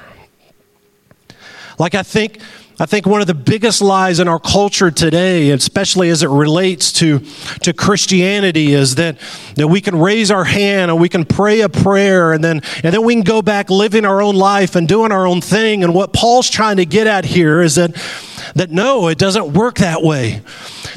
Like 1.79 1.95
I 1.95 2.03
think 2.03 2.41
I 2.81 2.87
think 2.87 3.07
one 3.07 3.21
of 3.21 3.27
the 3.27 3.35
biggest 3.35 3.83
lies 3.83 4.21
in 4.21 4.29
our 4.29 4.39
culture 4.39 4.93
today, 4.93 5.51
especially 5.51 6.11
as 6.11 6.23
it 6.23 6.29
relates 6.29 6.93
to, 6.95 7.19
to 7.63 7.73
Christianity, 7.73 8.73
is 8.73 8.95
that, 8.95 9.19
that 9.57 9.67
we 9.67 9.81
can 9.81 9.99
raise 9.99 10.31
our 10.31 10.45
hand 10.45 10.93
and 10.93 11.01
we 11.01 11.09
can 11.09 11.25
pray 11.25 11.63
a 11.63 11.69
prayer 11.69 12.33
and 12.33 12.45
then, 12.45 12.61
and 12.85 12.95
then 12.95 13.03
we 13.03 13.15
can 13.15 13.25
go 13.25 13.43
back 13.43 13.69
living 13.69 14.05
our 14.05 14.23
own 14.23 14.37
life 14.37 14.77
and 14.77 14.87
doing 14.87 15.11
our 15.11 15.27
own 15.27 15.41
thing. 15.41 15.83
And 15.83 15.93
what 15.93 16.13
Paul's 16.13 16.49
trying 16.49 16.77
to 16.77 16.87
get 16.87 17.09
at 17.09 17.25
here 17.25 17.63
is 17.63 17.75
that, 17.75 17.97
that 18.55 18.71
no, 18.71 19.09
it 19.09 19.19
doesn't 19.19 19.55
work 19.55 19.79
that 19.79 20.01
way. 20.01 20.43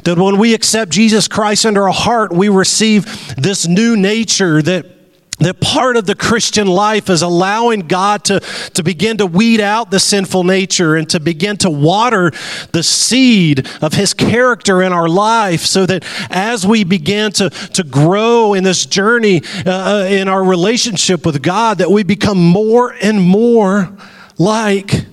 That 0.04 0.20
when 0.20 0.38
we 0.38 0.54
accept 0.54 0.92
Jesus 0.92 1.28
Christ 1.28 1.66
into 1.66 1.80
our 1.80 1.90
heart, 1.90 2.32
we 2.32 2.48
receive 2.48 3.36
this 3.38 3.68
new 3.68 3.98
nature 3.98 4.62
that 4.62 5.01
that 5.42 5.60
part 5.60 5.98
of 5.98 6.06
the 6.06 6.16
Christian 6.16 6.68
life 6.68 7.10
is 7.10 7.22
allowing 7.22 7.82
God 7.82 8.24
to, 8.26 8.40
to 8.74 8.84
begin 8.84 9.18
to 9.18 9.26
weed 9.26 9.60
out 9.60 9.92
the 9.92 10.00
sinful 10.00 10.44
nature 10.44 10.96
and 10.96 11.10
to 11.10 11.20
begin 11.20 11.58
to 11.58 11.70
water 11.70 12.32
the 12.72 12.84
seed 12.84 13.68
of 13.82 13.94
His 13.94 14.14
character 14.14 14.82
in 14.82 14.94
our 14.94 15.10
life 15.10 15.62
so 15.62 15.86
that 15.86 16.06
as 16.30 16.66
we 16.66 16.84
begin 16.84 17.32
to, 17.34 17.50
to 17.50 17.84
grow 17.84 18.54
in 18.54 18.64
this 18.64 18.86
journey 18.86 19.42
uh, 19.66 19.72
uh 19.72 20.08
in 20.10 20.28
our 20.28 20.44
relationship 20.44 21.26
with 21.26 21.42
God, 21.42 21.80
that 21.80 21.90
we 21.90 22.04
become 22.04 22.38
more 22.38 22.96
and 23.02 23.22
more 23.22 23.96
like 24.38 25.06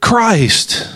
Christ. 0.00 0.88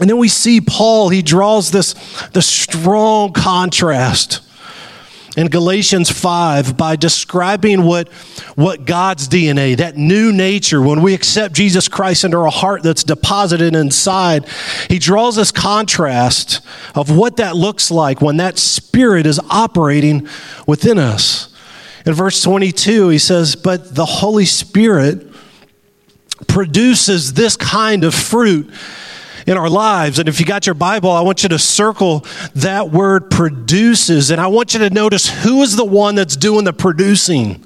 And 0.00 0.08
then 0.10 0.18
we 0.18 0.28
see 0.28 0.60
Paul, 0.60 1.10
he 1.10 1.22
draws 1.22 1.70
this, 1.70 1.94
this 2.32 2.46
strong 2.46 3.32
contrast 3.32 4.40
in 5.36 5.48
Galatians 5.48 6.10
5 6.10 6.76
by 6.76 6.96
describing 6.96 7.82
what, 7.82 8.08
what 8.54 8.84
God's 8.84 9.28
DNA, 9.28 9.76
that 9.76 9.96
new 9.96 10.32
nature, 10.32 10.80
when 10.80 11.02
we 11.02 11.14
accept 11.14 11.54
Jesus 11.54 11.88
Christ 11.88 12.24
into 12.24 12.36
our 12.36 12.50
heart 12.50 12.82
that's 12.82 13.02
deposited 13.02 13.74
inside, 13.74 14.48
he 14.88 14.98
draws 14.98 15.36
this 15.36 15.50
contrast 15.50 16.60
of 16.94 17.14
what 17.14 17.36
that 17.38 17.56
looks 17.56 17.90
like 17.90 18.20
when 18.20 18.36
that 18.36 18.58
spirit 18.58 19.26
is 19.26 19.40
operating 19.50 20.28
within 20.66 20.98
us. 20.98 21.52
In 22.06 22.12
verse 22.12 22.42
22, 22.42 23.08
he 23.08 23.18
says, 23.18 23.56
But 23.56 23.94
the 23.94 24.04
Holy 24.04 24.44
Spirit 24.44 25.26
produces 26.46 27.32
this 27.32 27.56
kind 27.56 28.04
of 28.04 28.14
fruit 28.14 28.70
in 29.46 29.56
our 29.56 29.68
lives. 29.68 30.18
And 30.18 30.28
if 30.28 30.40
you 30.40 30.46
got 30.46 30.66
your 30.66 30.74
Bible, 30.74 31.10
I 31.10 31.20
want 31.20 31.42
you 31.42 31.48
to 31.50 31.58
circle 31.58 32.24
that 32.54 32.90
word 32.90 33.30
produces. 33.30 34.30
And 34.30 34.40
I 34.40 34.46
want 34.46 34.74
you 34.74 34.80
to 34.80 34.90
notice 34.90 35.28
who 35.44 35.62
is 35.62 35.76
the 35.76 35.84
one 35.84 36.14
that's 36.14 36.36
doing 36.36 36.64
the 36.64 36.72
producing 36.72 37.64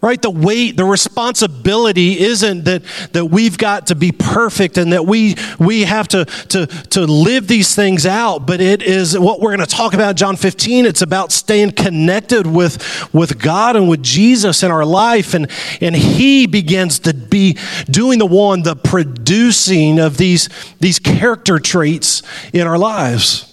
right? 0.00 0.20
The 0.20 0.30
weight 0.30 0.76
the 0.76 0.84
responsibility 0.84 2.20
isn't 2.20 2.64
that 2.64 2.82
that 3.12 3.26
we've 3.26 3.58
got 3.58 3.88
to 3.88 3.94
be 3.94 4.12
perfect 4.12 4.78
and 4.78 4.92
that 4.92 5.06
we 5.06 5.34
we 5.58 5.82
have 5.82 6.06
to 6.08 6.24
to 6.24 6.66
to 6.66 7.00
live 7.00 7.48
these 7.48 7.74
things 7.74 8.06
out 8.06 8.46
but 8.46 8.60
it 8.60 8.82
is 8.82 9.18
what 9.18 9.40
we're 9.40 9.54
going 9.54 9.66
to 9.66 9.74
talk 9.74 9.94
about 9.94 10.16
john 10.16 10.36
15 10.36 10.86
it's 10.86 11.02
about 11.02 11.32
staying 11.32 11.72
connected 11.72 12.46
with 12.46 13.12
with 13.12 13.38
god 13.38 13.76
and 13.76 13.88
with 13.88 14.02
jesus 14.02 14.62
in 14.62 14.70
our 14.70 14.84
life 14.84 15.34
and 15.34 15.50
and 15.80 15.96
he 15.96 16.46
begins 16.46 16.98
to 17.00 17.12
be 17.14 17.56
doing 17.90 18.18
the 18.18 18.26
one 18.26 18.62
the 18.62 18.76
producing 18.76 19.98
of 19.98 20.16
these 20.16 20.48
these 20.80 20.98
character 20.98 21.58
traits 21.58 22.22
in 22.52 22.66
our 22.66 22.78
lives 22.78 23.47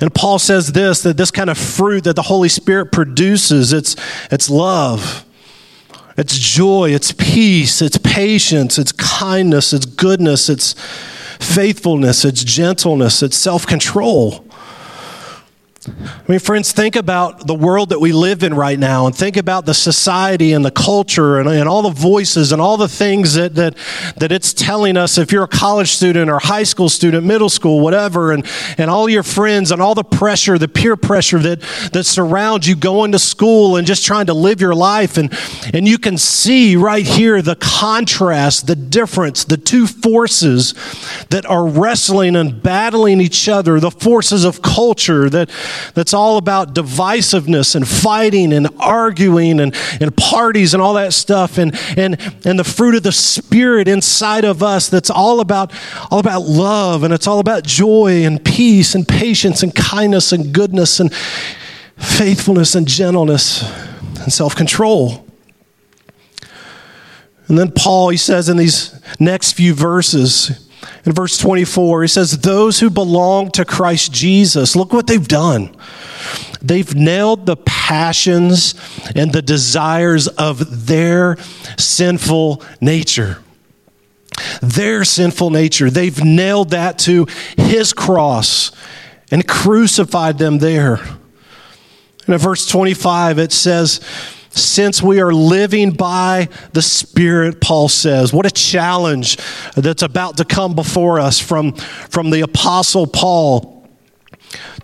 and 0.00 0.14
Paul 0.14 0.38
says 0.38 0.72
this 0.72 1.02
that 1.02 1.16
this 1.16 1.30
kind 1.30 1.50
of 1.50 1.58
fruit 1.58 2.04
that 2.04 2.16
the 2.16 2.22
Holy 2.22 2.48
Spirit 2.48 2.92
produces, 2.92 3.72
it's, 3.72 3.96
it's 4.30 4.48
love, 4.50 5.24
it's 6.16 6.38
joy, 6.38 6.90
it's 6.90 7.12
peace, 7.12 7.80
it's 7.82 7.98
patience, 7.98 8.78
it's 8.78 8.92
kindness, 8.92 9.72
it's 9.72 9.86
goodness, 9.86 10.48
it's 10.48 10.74
faithfulness, 11.38 12.24
it's 12.24 12.44
gentleness, 12.44 13.22
it's 13.22 13.36
self 13.36 13.66
control. 13.66 14.44
I 15.98 16.30
mean, 16.30 16.38
friends, 16.38 16.72
think 16.72 16.96
about 16.96 17.46
the 17.46 17.54
world 17.54 17.90
that 17.90 18.00
we 18.00 18.12
live 18.12 18.42
in 18.42 18.54
right 18.54 18.78
now 18.78 19.06
and 19.06 19.14
think 19.14 19.36
about 19.36 19.66
the 19.66 19.74
society 19.74 20.52
and 20.52 20.64
the 20.64 20.70
culture 20.70 21.38
and, 21.38 21.48
and, 21.48 21.68
all 21.68 21.82
the 21.82 21.90
voices 21.90 22.52
and 22.52 22.60
all 22.60 22.76
the 22.76 22.88
things 22.88 23.34
that, 23.34 23.54
that, 23.54 23.76
that 24.16 24.32
it's 24.32 24.52
telling 24.52 24.96
us 24.96 25.18
if 25.18 25.32
you're 25.32 25.44
a 25.44 25.48
college 25.48 25.90
student 25.90 26.30
or 26.30 26.38
high 26.38 26.62
school 26.62 26.88
student, 26.88 27.26
middle 27.26 27.48
school, 27.48 27.80
whatever, 27.80 28.32
and, 28.32 28.46
and 28.78 28.90
all 28.90 29.08
your 29.08 29.22
friends 29.22 29.70
and 29.70 29.80
all 29.80 29.94
the 29.94 30.04
pressure, 30.04 30.58
the 30.58 30.68
peer 30.68 30.96
pressure 30.96 31.38
that, 31.38 31.60
that 31.92 32.04
surrounds 32.04 32.68
you 32.68 32.76
going 32.76 33.12
to 33.12 33.18
school 33.18 33.76
and 33.76 33.86
just 33.86 34.04
trying 34.04 34.26
to 34.26 34.34
live 34.34 34.60
your 34.60 34.74
life. 34.74 35.16
And, 35.16 35.32
and 35.72 35.86
you 35.86 35.98
can 35.98 36.18
see 36.18 36.76
right 36.76 37.06
here 37.06 37.42
the 37.42 37.56
contrast, 37.56 38.66
the 38.66 38.76
difference, 38.76 39.44
the 39.44 39.56
two 39.56 39.86
forces 39.86 40.74
that 41.30 41.46
are 41.46 41.66
wrestling 41.66 42.36
and 42.36 42.62
battling 42.62 43.20
each 43.20 43.48
other, 43.48 43.80
the 43.80 43.90
forces 43.90 44.44
of 44.44 44.62
culture 44.62 45.30
that 45.30 45.50
that's 45.94 46.14
all 46.14 46.36
about 46.36 46.74
divisiveness 46.74 47.74
and 47.74 47.86
fighting 47.86 48.52
and 48.52 48.68
arguing 48.78 49.60
and, 49.60 49.74
and 50.00 50.16
parties 50.16 50.74
and 50.74 50.82
all 50.82 50.94
that 50.94 51.12
stuff 51.12 51.58
and, 51.58 51.78
and, 51.96 52.18
and 52.44 52.58
the 52.58 52.64
fruit 52.64 52.94
of 52.94 53.02
the 53.02 53.12
spirit 53.12 53.88
inside 53.88 54.44
of 54.44 54.62
us 54.62 54.88
that's 54.88 55.10
all 55.10 55.40
about 55.40 55.72
all 56.10 56.18
about 56.18 56.42
love 56.42 57.04
and 57.04 57.12
it's 57.12 57.26
all 57.26 57.38
about 57.38 57.64
joy 57.64 58.24
and 58.24 58.44
peace 58.44 58.94
and 58.94 59.06
patience 59.06 59.62
and 59.62 59.74
kindness 59.74 60.32
and 60.32 60.52
goodness 60.52 61.00
and 61.00 61.12
faithfulness 62.00 62.74
and 62.74 62.88
gentleness 62.88 63.62
and 64.20 64.32
self-control. 64.32 65.26
And 67.48 67.58
then 67.58 67.72
Paul, 67.72 68.10
he 68.10 68.16
says 68.16 68.48
in 68.48 68.56
these 68.56 68.98
next 69.18 69.52
few 69.52 69.74
verses, 69.74 70.69
in 71.04 71.12
verse 71.12 71.38
24, 71.38 72.02
he 72.02 72.08
says, 72.08 72.38
Those 72.38 72.80
who 72.80 72.90
belong 72.90 73.50
to 73.52 73.64
Christ 73.64 74.12
Jesus, 74.12 74.76
look 74.76 74.92
what 74.92 75.06
they've 75.06 75.26
done. 75.26 75.74
They've 76.62 76.94
nailed 76.94 77.46
the 77.46 77.56
passions 77.56 78.74
and 79.14 79.32
the 79.32 79.42
desires 79.42 80.28
of 80.28 80.86
their 80.86 81.36
sinful 81.78 82.62
nature. 82.80 83.38
Their 84.60 85.04
sinful 85.04 85.50
nature. 85.50 85.90
They've 85.90 86.22
nailed 86.22 86.70
that 86.70 86.98
to 87.00 87.26
his 87.56 87.92
cross 87.92 88.72
and 89.30 89.46
crucified 89.46 90.38
them 90.38 90.58
there. 90.58 90.96
And 92.26 92.34
in 92.34 92.38
verse 92.38 92.66
25, 92.66 93.38
it 93.38 93.52
says, 93.52 94.00
since 94.50 95.02
we 95.02 95.20
are 95.20 95.32
living 95.32 95.92
by 95.92 96.48
the 96.72 96.82
Spirit, 96.82 97.60
Paul 97.60 97.88
says. 97.88 98.32
What 98.32 98.46
a 98.46 98.50
challenge 98.50 99.38
that's 99.76 100.02
about 100.02 100.36
to 100.38 100.44
come 100.44 100.74
before 100.74 101.20
us 101.20 101.38
from, 101.38 101.72
from 101.72 102.30
the 102.30 102.40
Apostle 102.40 103.06
Paul 103.06 103.88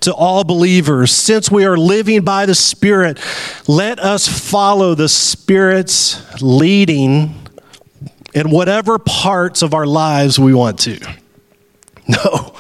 to 0.01 0.15
all 0.15 0.45
believers. 0.45 1.11
Since 1.11 1.51
we 1.51 1.65
are 1.65 1.77
living 1.77 2.23
by 2.23 2.47
the 2.47 2.55
Spirit, 2.55 3.19
let 3.67 3.99
us 3.99 4.29
follow 4.29 4.95
the 4.95 5.09
Spirit's 5.09 6.41
leading 6.41 7.35
in 8.35 8.51
whatever 8.51 8.99
parts 8.99 9.63
of 9.63 9.75
our 9.75 9.87
lives 9.87 10.39
we 10.39 10.55
want 10.55 10.79
to. 10.81 10.99
No. 12.09 12.55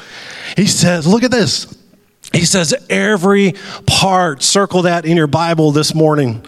He 0.56 0.66
says, 0.66 1.06
look 1.06 1.22
at 1.22 1.30
this. 1.30 1.72
He 2.32 2.44
says, 2.44 2.74
every 2.90 3.54
part, 3.86 4.42
circle 4.42 4.82
that 4.82 5.06
in 5.06 5.16
your 5.16 5.28
Bible 5.28 5.70
this 5.70 5.94
morning. 5.94 6.44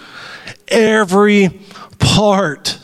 Every 0.69 1.61
part. 1.99 2.79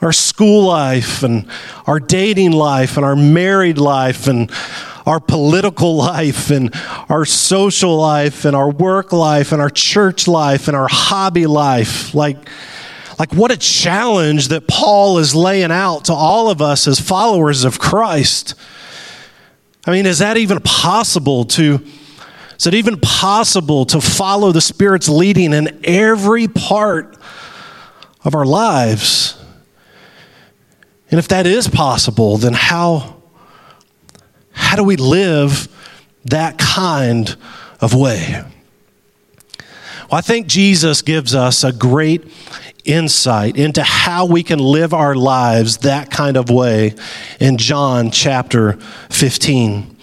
Our 0.00 0.12
school 0.12 0.64
life 0.64 1.22
and 1.22 1.48
our 1.86 1.98
dating 1.98 2.52
life 2.52 2.96
and 2.96 3.04
our 3.04 3.16
married 3.16 3.78
life 3.78 4.28
and 4.28 4.50
our 5.06 5.18
political 5.18 5.96
life 5.96 6.50
and 6.50 6.70
our 7.08 7.24
social 7.24 7.96
life 7.96 8.44
and 8.44 8.54
our 8.54 8.70
work 8.70 9.12
life 9.12 9.52
and 9.52 9.60
our 9.60 9.70
church 9.70 10.28
life 10.28 10.68
and 10.68 10.76
our 10.76 10.86
hobby 10.88 11.46
life. 11.46 12.14
Like, 12.14 12.48
like 13.18 13.32
what 13.32 13.50
a 13.50 13.56
challenge 13.56 14.48
that 14.48 14.68
Paul 14.68 15.18
is 15.18 15.34
laying 15.34 15.72
out 15.72 16.04
to 16.04 16.12
all 16.12 16.50
of 16.50 16.62
us 16.62 16.86
as 16.86 17.00
followers 17.00 17.64
of 17.64 17.78
Christ. 17.78 18.54
I 19.86 19.90
mean, 19.90 20.06
is 20.06 20.18
that 20.18 20.36
even 20.36 20.60
possible 20.60 21.46
to 21.46 21.84
is 22.58 22.66
it 22.66 22.74
even 22.74 22.98
possible 22.98 23.84
to 23.86 24.00
follow 24.00 24.50
the 24.50 24.60
Spirit's 24.60 25.08
leading 25.08 25.52
in 25.52 25.80
every 25.84 26.48
part 26.48 27.16
of 28.24 28.34
our 28.34 28.44
lives? 28.44 29.40
And 31.10 31.18
if 31.18 31.28
that 31.28 31.46
is 31.46 31.68
possible, 31.68 32.36
then 32.36 32.52
how 32.52 33.16
how 34.50 34.76
do 34.76 34.82
we 34.82 34.96
live 34.96 35.68
that 36.24 36.58
kind 36.58 37.36
of 37.80 37.94
way? 37.94 38.42
Well, 40.10 40.18
I 40.18 40.20
think 40.20 40.48
Jesus 40.48 41.00
gives 41.00 41.34
us 41.34 41.62
a 41.62 41.72
great 41.72 42.30
insight 42.84 43.56
into 43.56 43.82
how 43.82 44.26
we 44.26 44.42
can 44.42 44.58
live 44.58 44.92
our 44.92 45.14
lives 45.14 45.78
that 45.78 46.10
kind 46.10 46.36
of 46.36 46.50
way 46.50 46.94
in 47.38 47.56
John 47.56 48.10
chapter 48.10 48.72
15. 49.10 49.97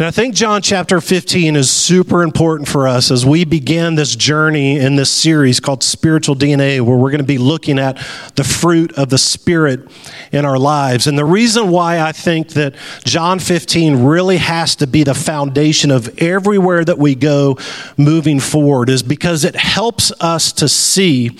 And 0.00 0.06
I 0.06 0.12
think 0.12 0.34
John 0.34 0.62
chapter 0.62 0.98
15 0.98 1.56
is 1.56 1.68
super 1.68 2.22
important 2.22 2.70
for 2.70 2.88
us 2.88 3.10
as 3.10 3.26
we 3.26 3.44
begin 3.44 3.96
this 3.96 4.16
journey 4.16 4.78
in 4.78 4.96
this 4.96 5.10
series 5.10 5.60
called 5.60 5.82
Spiritual 5.82 6.34
DNA, 6.34 6.80
where 6.80 6.96
we're 6.96 7.10
going 7.10 7.18
to 7.18 7.24
be 7.24 7.36
looking 7.36 7.78
at 7.78 7.98
the 8.34 8.42
fruit 8.42 8.94
of 8.94 9.10
the 9.10 9.18
Spirit 9.18 9.90
in 10.32 10.46
our 10.46 10.58
lives. 10.58 11.06
And 11.06 11.18
the 11.18 11.26
reason 11.26 11.68
why 11.68 12.00
I 12.00 12.12
think 12.12 12.54
that 12.54 12.76
John 13.04 13.40
15 13.40 14.02
really 14.02 14.38
has 14.38 14.74
to 14.76 14.86
be 14.86 15.04
the 15.04 15.12
foundation 15.12 15.90
of 15.90 16.08
everywhere 16.18 16.82
that 16.82 16.96
we 16.96 17.14
go 17.14 17.58
moving 17.98 18.40
forward 18.40 18.88
is 18.88 19.02
because 19.02 19.44
it 19.44 19.54
helps 19.54 20.12
us 20.18 20.50
to 20.52 20.68
see 20.70 21.36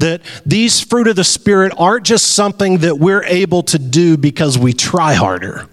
that 0.00 0.22
these 0.44 0.80
fruit 0.80 1.06
of 1.06 1.14
the 1.14 1.22
Spirit 1.22 1.72
aren't 1.78 2.04
just 2.04 2.32
something 2.32 2.78
that 2.78 2.98
we're 2.98 3.22
able 3.22 3.62
to 3.62 3.78
do 3.78 4.16
because 4.16 4.58
we 4.58 4.72
try 4.72 5.14
harder. 5.14 5.68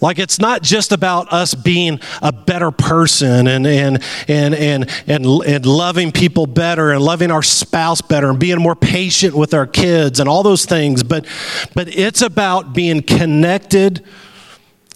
Like 0.00 0.18
it's 0.18 0.38
not 0.38 0.62
just 0.62 0.92
about 0.92 1.32
us 1.32 1.54
being 1.54 2.00
a 2.22 2.32
better 2.32 2.70
person 2.70 3.46
and, 3.46 3.66
and, 3.66 4.02
and, 4.28 4.54
and, 4.54 4.90
and, 5.08 5.26
and 5.26 5.66
loving 5.66 6.12
people 6.12 6.46
better 6.46 6.90
and 6.90 7.02
loving 7.02 7.30
our 7.30 7.42
spouse 7.42 8.00
better 8.00 8.30
and 8.30 8.38
being 8.38 8.60
more 8.60 8.76
patient 8.76 9.34
with 9.34 9.54
our 9.54 9.66
kids 9.66 10.20
and 10.20 10.28
all 10.28 10.42
those 10.42 10.64
things, 10.64 11.02
but, 11.02 11.26
but 11.74 11.88
it's 11.88 12.22
about 12.22 12.74
being 12.74 13.02
connected 13.02 14.04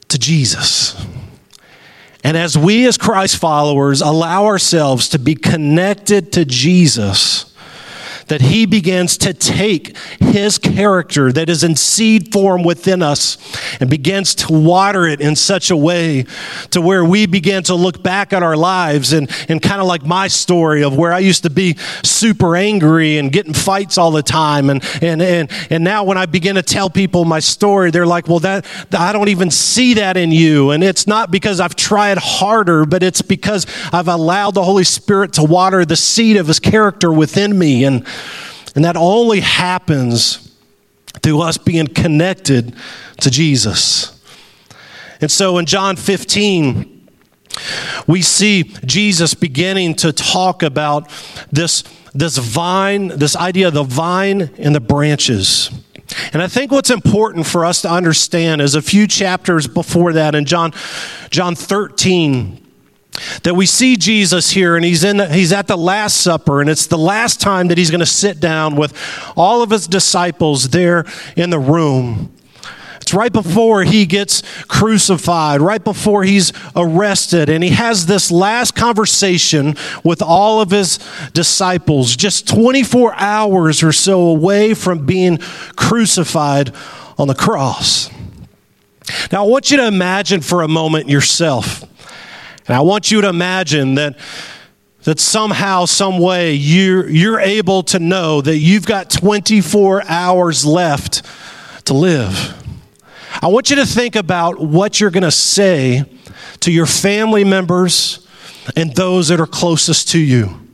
to 0.09 0.19
Jesus. 0.19 0.95
And 2.25 2.37
as 2.37 2.59
we, 2.59 2.87
as 2.87 2.99
Christ 2.99 3.37
followers, 3.37 4.00
allow 4.00 4.47
ourselves 4.47 5.09
to 5.11 5.19
be 5.19 5.35
connected 5.35 6.33
to 6.33 6.45
Jesus, 6.45 7.48
that 8.29 8.41
he 8.41 8.67
begins 8.67 9.19
to 9.19 9.35
take 9.35 9.97
his 10.21 10.59
character 10.59 11.33
that 11.33 11.49
is 11.49 11.65
in 11.65 11.77
seed 11.77 12.33
form 12.33 12.63
within 12.63 13.03
us 13.03 13.39
and 13.81 13.91
begins 13.91 14.35
to 14.35 14.53
water 14.53 15.07
it 15.07 15.21
in 15.21 15.35
such 15.37 15.71
a 15.71 15.77
way 15.77 16.25
to 16.71 16.81
where 16.81 17.05
we 17.05 17.27
begin 17.27 17.62
to 17.62 17.75
look 17.75 18.03
back 18.03 18.33
at 18.33 18.43
our 18.43 18.57
lives 18.57 19.12
and, 19.12 19.31
and 19.49 19.62
kind 19.62 19.81
of 19.81 19.87
like 19.87 20.05
my 20.05 20.29
story 20.29 20.83
of 20.83 20.97
where 20.97 21.12
I 21.12 21.19
used 21.19 21.43
to 21.43 21.51
be 21.51 21.77
super 22.03 22.57
angry 22.57 23.19
and 23.19 23.33
getting 23.33 23.55
fights 23.55 23.99
all 23.99 24.11
the 24.11 24.23
time. 24.23 24.71
And, 24.71 24.85
and, 25.03 25.21
and, 25.21 25.51
and 25.71 25.85
now 25.85 26.05
when 26.05 26.19
I 26.19 26.27
begin 26.27 26.57
to 26.57 26.62
tell 26.62 26.91
people 26.91 27.25
my 27.25 27.41
story, 27.41 27.91
they're 27.91 28.07
like, 28.07 28.29
well, 28.29 28.41
that, 28.41 28.67
I 28.97 29.12
don't 29.12 29.29
even 29.29 29.51
see 29.51 29.95
that 29.95 30.17
in 30.17 30.31
you. 30.31 30.71
And 30.71 30.85
it's 30.85 31.07
not 31.07 31.31
because 31.31 31.61
I've 31.61 31.77
tried 31.77 32.19
harder, 32.19 32.85
but 32.85 33.03
it's 33.03 33.23
because 33.23 33.67
I've 33.93 34.09
allowed 34.09 34.55
the 34.55 34.62
Holy 34.62 34.85
Spirit 34.85 35.33
to 35.35 35.45
water 35.45 35.85
the 35.85 35.97
seed 35.97 36.37
of 36.37 36.47
his 36.47 36.61
character 36.61 37.12
within 37.12 37.59
me. 37.59 37.85
And 37.85 38.07
and 38.74 38.85
that 38.85 38.96
only 38.96 39.40
happens 39.40 40.54
through 41.22 41.40
us 41.40 41.59
being 41.59 41.87
connected 41.87 42.74
to 43.20 43.31
Jesus. 43.31 44.22
And 45.20 45.31
so 45.31 45.59
in 45.59 45.66
John 45.66 45.96
15, 45.96 47.09
we 48.07 48.22
see 48.22 48.64
Jesus 48.85 49.35
beginning 49.35 49.94
to 49.96 50.12
talk 50.12 50.62
about 50.62 51.11
this, 51.50 51.83
this 52.14 52.38
vine, 52.38 53.09
this 53.09 53.35
idea 53.35 53.68
of 53.68 53.74
the 53.74 53.83
vine 53.83 54.50
and 54.59 54.74
the 54.74 54.81
branches. 54.81 55.70
And 56.33 56.40
I 56.40 56.46
think 56.46 56.70
what's 56.70 56.90
important 56.90 57.46
for 57.46 57.64
us 57.64 57.83
to 57.83 57.90
understand 57.90 58.61
is 58.61 58.74
a 58.74 58.83
few 58.83 59.07
chapters 59.07 59.66
before 59.66 60.12
that 60.14 60.35
in 60.35 60.44
John, 60.44 60.72
John 61.31 61.54
13, 61.54 62.67
that 63.42 63.54
we 63.54 63.66
see 63.66 63.96
Jesus 63.96 64.50
here 64.50 64.76
and 64.76 64.85
he's 64.85 65.04
in 65.04 65.18
the, 65.18 65.28
he's 65.33 65.52
at 65.52 65.66
the 65.66 65.76
last 65.76 66.18
supper 66.18 66.61
and 66.61 66.70
it's 66.70 66.87
the 66.87 66.98
last 66.98 67.40
time 67.40 67.68
that 67.68 67.78
he's 67.78 67.90
going 67.90 68.00
to 68.00 68.07
sit 68.07 68.40
down 68.40 68.76
with 68.76 68.94
all 69.37 69.62
of 69.62 69.70
his 69.70 69.87
disciples 69.87 70.70
there 70.70 71.04
in 71.37 71.50
the 71.50 71.59
room. 71.59 72.33
It's 73.00 73.14
right 73.14 73.33
before 73.33 73.85
he 73.85 74.04
gets 74.04 74.42
crucified, 74.66 75.62
right 75.62 75.83
before 75.83 76.24
he's 76.24 76.52
arrested 76.76 77.48
and 77.48 77.64
he 77.64 77.70
has 77.70 78.04
this 78.04 78.31
last 78.31 78.74
conversation 78.74 79.76
with 80.04 80.20
all 80.20 80.61
of 80.61 80.70
his 80.70 80.98
disciples 81.33 82.16
just 82.16 82.46
24 82.48 83.14
hours 83.14 83.83
or 83.83 83.92
so 83.92 84.20
away 84.20 84.74
from 84.74 85.07
being 85.07 85.38
crucified 85.38 86.74
on 87.16 87.28
the 87.28 87.35
cross. 87.35 88.11
Now 89.33 89.44
I 89.44 89.48
want 89.48 89.70
you 89.70 89.78
to 89.78 89.87
imagine 89.87 90.42
for 90.42 90.61
a 90.61 90.68
moment 90.68 91.09
yourself 91.09 91.88
and 92.68 92.76
I 92.76 92.81
want 92.81 93.11
you 93.11 93.22
to 93.22 93.28
imagine 93.28 93.96
that 93.96 94.18
that 95.04 95.18
somehow, 95.18 95.87
some 95.87 96.18
way, 96.18 96.52
you're, 96.52 97.09
you're 97.09 97.40
able 97.40 97.83
to 97.85 97.98
know 97.98 98.42
that 98.42 98.59
you've 98.59 98.85
got 98.85 99.09
24 99.09 100.02
hours 100.07 100.66
left 100.66 101.22
to 101.87 101.94
live. 101.94 102.54
I 103.40 103.46
want 103.46 103.70
you 103.70 103.76
to 103.76 103.87
think 103.87 104.16
about 104.16 104.61
what 104.61 105.00
you're 105.00 105.11
going 105.11 105.22
to 105.22 105.31
say 105.31 106.04
to 106.61 106.70
your 106.70 106.85
family 106.85 107.42
members 107.42 108.26
and 108.76 108.94
those 108.94 109.28
that 109.28 109.40
are 109.40 109.46
closest 109.46 110.11
to 110.11 110.18
you. 110.18 110.67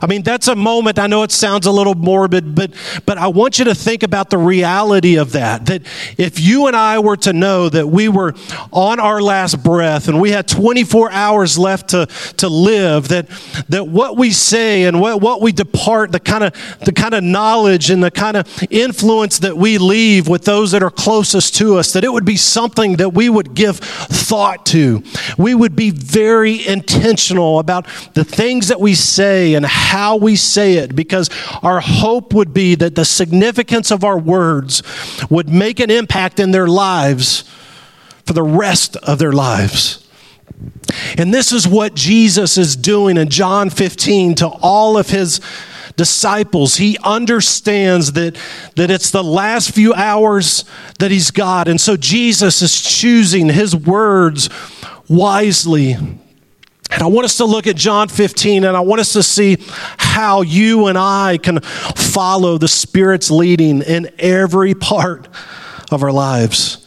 I 0.00 0.06
mean, 0.06 0.22
that's 0.22 0.48
a 0.48 0.56
moment. 0.56 0.98
I 0.98 1.06
know 1.06 1.22
it 1.22 1.30
sounds 1.30 1.66
a 1.66 1.72
little 1.72 1.94
morbid, 1.94 2.54
but, 2.54 2.72
but 3.06 3.18
I 3.18 3.28
want 3.28 3.58
you 3.58 3.64
to 3.66 3.74
think 3.74 4.02
about 4.02 4.30
the 4.30 4.38
reality 4.38 5.16
of 5.16 5.32
that. 5.32 5.66
That 5.66 5.82
if 6.16 6.40
you 6.40 6.66
and 6.66 6.76
I 6.76 6.98
were 6.98 7.16
to 7.18 7.32
know 7.32 7.68
that 7.68 7.86
we 7.86 8.08
were 8.08 8.34
on 8.72 9.00
our 9.00 9.20
last 9.20 9.62
breath 9.62 10.08
and 10.08 10.20
we 10.20 10.30
had 10.30 10.46
24 10.46 11.10
hours 11.10 11.58
left 11.58 11.90
to, 11.90 12.06
to 12.38 12.48
live, 12.48 13.08
that, 13.08 13.28
that 13.68 13.86
what 13.86 14.16
we 14.16 14.30
say 14.30 14.84
and 14.84 15.00
what, 15.00 15.20
what 15.20 15.40
we 15.40 15.52
depart, 15.52 16.12
the 16.12 16.20
kind, 16.20 16.44
of, 16.44 16.54
the 16.84 16.92
kind 16.92 17.14
of 17.14 17.24
knowledge 17.24 17.90
and 17.90 18.02
the 18.02 18.10
kind 18.10 18.36
of 18.36 18.46
influence 18.70 19.40
that 19.40 19.56
we 19.56 19.78
leave 19.78 20.28
with 20.28 20.44
those 20.44 20.70
that 20.72 20.82
are 20.82 20.90
closest 20.90 21.56
to 21.56 21.76
us, 21.76 21.92
that 21.92 22.04
it 22.04 22.12
would 22.12 22.24
be 22.24 22.36
something 22.36 22.96
that 22.96 23.10
we 23.10 23.28
would 23.28 23.54
give 23.54 23.78
thought 23.78 24.66
to. 24.66 25.02
We 25.36 25.54
would 25.54 25.74
be 25.74 25.90
very 25.90 26.66
intentional 26.66 27.58
about 27.58 27.86
the 28.14 28.24
things 28.24 28.68
that 28.68 28.80
we 28.80 28.94
say 28.94 29.54
and 29.54 29.66
how 29.66 29.79
we 30.20 30.36
say 30.36 30.74
it 30.74 30.94
because 30.94 31.30
our 31.62 31.80
hope 31.80 32.32
would 32.34 32.54
be 32.54 32.74
that 32.76 32.94
the 32.94 33.04
significance 33.04 33.90
of 33.90 34.04
our 34.04 34.18
words 34.18 34.82
would 35.28 35.48
make 35.48 35.80
an 35.80 35.90
impact 35.90 36.38
in 36.38 36.50
their 36.50 36.68
lives 36.68 37.44
for 38.24 38.32
the 38.32 38.42
rest 38.42 38.96
of 38.96 39.18
their 39.18 39.32
lives. 39.32 40.06
And 41.16 41.32
this 41.32 41.52
is 41.52 41.66
what 41.66 41.94
Jesus 41.94 42.58
is 42.58 42.76
doing 42.76 43.16
in 43.16 43.28
John 43.28 43.70
15 43.70 44.36
to 44.36 44.48
all 44.48 44.98
of 44.98 45.08
his 45.08 45.40
disciples. 45.96 46.76
He 46.76 46.96
understands 47.02 48.12
that, 48.12 48.38
that 48.76 48.90
it's 48.90 49.10
the 49.10 49.24
last 49.24 49.72
few 49.72 49.92
hours 49.94 50.64
that 50.98 51.10
he's 51.10 51.30
got. 51.30 51.68
And 51.68 51.80
so 51.80 51.96
Jesus 51.96 52.62
is 52.62 52.80
choosing 52.80 53.48
his 53.48 53.74
words 53.74 54.48
wisely 55.08 55.96
and 56.90 57.02
I 57.02 57.06
want 57.06 57.24
us 57.24 57.36
to 57.36 57.44
look 57.44 57.66
at 57.66 57.76
John 57.76 58.08
15 58.08 58.64
and 58.64 58.76
I 58.76 58.80
want 58.80 59.00
us 59.00 59.12
to 59.12 59.22
see 59.22 59.58
how 59.96 60.42
you 60.42 60.86
and 60.86 60.98
I 60.98 61.38
can 61.38 61.60
follow 61.60 62.58
the 62.58 62.68
Spirit's 62.68 63.30
leading 63.30 63.82
in 63.82 64.10
every 64.18 64.74
part 64.74 65.28
of 65.92 66.02
our 66.02 66.12
lives. 66.12 66.86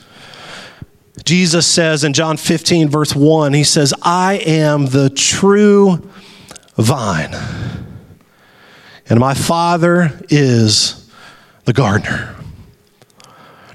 Jesus 1.24 1.66
says 1.66 2.04
in 2.04 2.14
John 2.14 2.36
15, 2.36 2.90
verse 2.90 3.16
1, 3.16 3.54
He 3.54 3.64
says, 3.64 3.94
I 4.02 4.36
am 4.46 4.88
the 4.88 5.10
true 5.10 6.10
vine, 6.76 7.34
and 9.08 9.20
my 9.20 9.34
Father 9.34 10.20
is 10.30 11.10
the 11.64 11.72
gardener. 11.72 12.36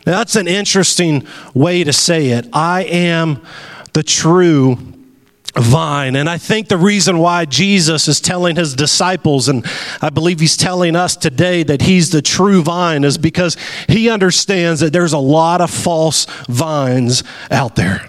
Now, 0.04 0.18
that's 0.18 0.36
an 0.36 0.48
interesting 0.48 1.26
way 1.54 1.84
to 1.84 1.92
say 1.92 2.28
it. 2.28 2.48
I 2.52 2.84
am 2.84 3.42
the 3.92 4.02
true 4.02 4.97
vine. 5.58 6.16
And 6.16 6.28
I 6.28 6.38
think 6.38 6.68
the 6.68 6.76
reason 6.76 7.18
why 7.18 7.44
Jesus 7.44 8.08
is 8.08 8.20
telling 8.20 8.56
his 8.56 8.74
disciples, 8.74 9.48
and 9.48 9.66
I 10.00 10.10
believe 10.10 10.40
he's 10.40 10.56
telling 10.56 10.96
us 10.96 11.16
today 11.16 11.62
that 11.64 11.82
he's 11.82 12.10
the 12.10 12.22
true 12.22 12.62
vine, 12.62 13.04
is 13.04 13.18
because 13.18 13.56
he 13.88 14.08
understands 14.08 14.80
that 14.80 14.92
there's 14.92 15.12
a 15.12 15.18
lot 15.18 15.60
of 15.60 15.70
false 15.70 16.26
vines 16.48 17.22
out 17.50 17.76
there. 17.76 18.08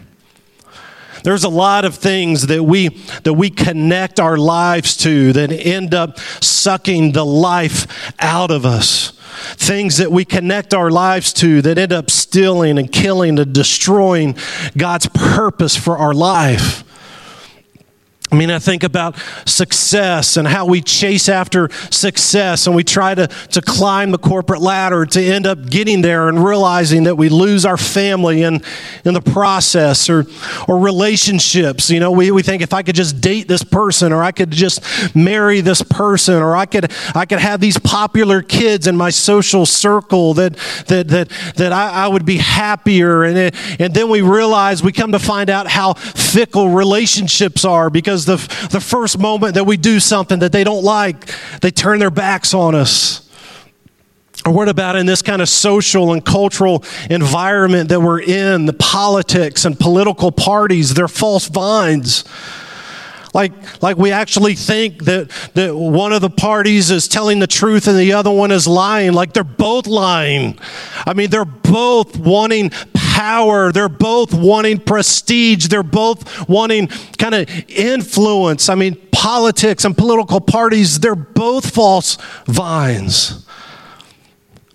There's 1.23 1.43
a 1.43 1.49
lot 1.49 1.83
of 1.83 1.95
things 1.95 2.47
that 2.47 2.63
we 2.63 2.89
that 3.23 3.33
we 3.33 3.49
connect 3.49 4.21
our 4.21 4.37
lives 4.37 4.95
to 4.97 5.33
that 5.33 5.51
end 5.51 5.93
up 5.93 6.17
sucking 6.41 7.11
the 7.11 7.25
life 7.25 8.13
out 8.19 8.51
of 8.51 8.65
us 8.65 9.13
things 9.55 9.97
that 9.97 10.11
we 10.11 10.25
connect 10.25 10.73
our 10.73 10.89
lives 10.89 11.31
to 11.31 11.61
that 11.61 11.77
end 11.77 11.93
up 11.93 12.09
stealing 12.09 12.77
and 12.77 12.91
killing 12.91 13.39
and 13.39 13.53
destroying 13.53 14.35
God's 14.77 15.07
purpose 15.07 15.75
for 15.75 15.97
our 15.97 16.13
life. 16.13 16.83
I 18.31 18.35
mean, 18.35 18.51
I 18.51 18.59
think 18.59 18.83
about 18.83 19.15
success 19.45 20.37
and 20.37 20.47
how 20.47 20.67
we 20.67 20.81
chase 20.81 21.27
after 21.27 21.69
success 21.89 22.67
and 22.67 22.75
we 22.75 22.83
try 22.83 23.15
to, 23.15 23.27
to 23.27 23.61
climb 23.61 24.11
the 24.11 24.19
corporate 24.19 24.61
ladder 24.61 25.03
to 25.07 25.21
end 25.21 25.47
up 25.47 25.67
getting 25.67 26.03
there 26.03 26.29
and 26.29 26.43
realizing 26.43 27.05
that 27.05 27.15
we 27.15 27.29
lose 27.29 27.65
our 27.65 27.77
family 27.77 28.43
in, 28.43 28.61
in 29.03 29.15
the 29.15 29.21
process 29.21 30.11
or, 30.11 30.27
or 30.67 30.77
relationships. 30.77 31.89
You 31.89 31.99
know, 31.99 32.11
we, 32.11 32.29
we 32.29 32.43
think 32.43 32.61
if 32.61 32.71
I 32.71 32.83
could 32.83 32.93
just 32.93 33.19
date 33.19 33.47
this 33.47 33.63
person 33.63 34.13
or 34.13 34.21
I 34.21 34.31
could 34.31 34.51
just 34.51 35.15
marry 35.15 35.61
this 35.61 35.81
person 35.81 36.35
or 36.35 36.55
I 36.55 36.67
could, 36.67 36.91
I 37.15 37.25
could 37.25 37.39
have 37.39 37.59
these 37.59 37.79
popular 37.79 38.43
kids 38.43 38.85
in 38.85 38.95
my 38.95 39.09
social 39.09 39.65
circle 39.65 40.35
that, 40.35 40.55
that, 40.85 41.07
that, 41.07 41.29
that 41.55 41.73
I, 41.73 42.05
I 42.05 42.07
would 42.07 42.25
be 42.25 42.37
happier. 42.37 43.23
And, 43.23 43.37
it, 43.39 43.55
and 43.81 43.91
then 43.91 44.07
we 44.07 44.21
realize 44.21 44.83
we 44.83 44.91
come 44.91 45.13
to 45.13 45.19
find 45.19 45.49
out 45.49 45.67
how 45.67 45.93
fickle 45.93 46.69
relationships 46.69 47.65
are 47.65 47.89
because 47.89 48.18
because 48.25 48.49
the, 48.49 48.67
the 48.67 48.81
first 48.81 49.17
moment 49.17 49.55
that 49.55 49.65
we 49.65 49.77
do 49.77 49.99
something 49.99 50.39
that 50.39 50.51
they 50.51 50.63
don't 50.63 50.83
like, 50.83 51.33
they 51.61 51.71
turn 51.71 51.99
their 51.99 52.11
backs 52.11 52.53
on 52.53 52.75
us. 52.75 53.25
Or 54.45 54.53
what 54.53 54.69
about 54.69 54.95
in 54.95 55.05
this 55.05 55.21
kind 55.21 55.41
of 55.41 55.49
social 55.49 56.13
and 56.13 56.23
cultural 56.23 56.83
environment 57.09 57.89
that 57.89 57.99
we're 58.01 58.21
in, 58.21 58.65
the 58.65 58.73
politics 58.73 59.65
and 59.65 59.77
political 59.77 60.31
parties, 60.31 60.93
they're 60.93 61.09
false 61.09 61.47
vines. 61.47 62.23
Like, 63.33 63.83
like 63.83 63.97
we 63.97 64.11
actually 64.11 64.55
think 64.55 65.05
that, 65.05 65.29
that 65.53 65.75
one 65.75 66.13
of 66.13 66.21
the 66.21 66.29
parties 66.29 66.89
is 66.89 67.07
telling 67.07 67.39
the 67.39 67.47
truth 67.47 67.87
and 67.87 67.97
the 67.97 68.13
other 68.13 68.31
one 68.31 68.49
is 68.49 68.65
lying. 68.67 69.13
Like 69.13 69.33
they're 69.33 69.43
both 69.43 69.87
lying. 69.87 70.57
I 71.05 71.13
mean, 71.13 71.29
they're 71.29 71.45
both 71.45 72.17
wanting 72.17 72.71
power. 73.19 73.73
They're 73.73 73.89
both 73.89 74.33
wanting 74.33 74.79
prestige. 74.79 75.67
They're 75.67 75.83
both 75.83 76.47
wanting 76.47 76.87
kind 77.17 77.35
of 77.35 77.49
influence. 77.69 78.69
I 78.69 78.75
mean, 78.75 78.95
politics 79.11 79.83
and 79.83 79.97
political 79.97 80.39
parties, 80.39 81.01
they're 81.01 81.15
both 81.15 81.69
false 81.69 82.17
vines 82.45 83.45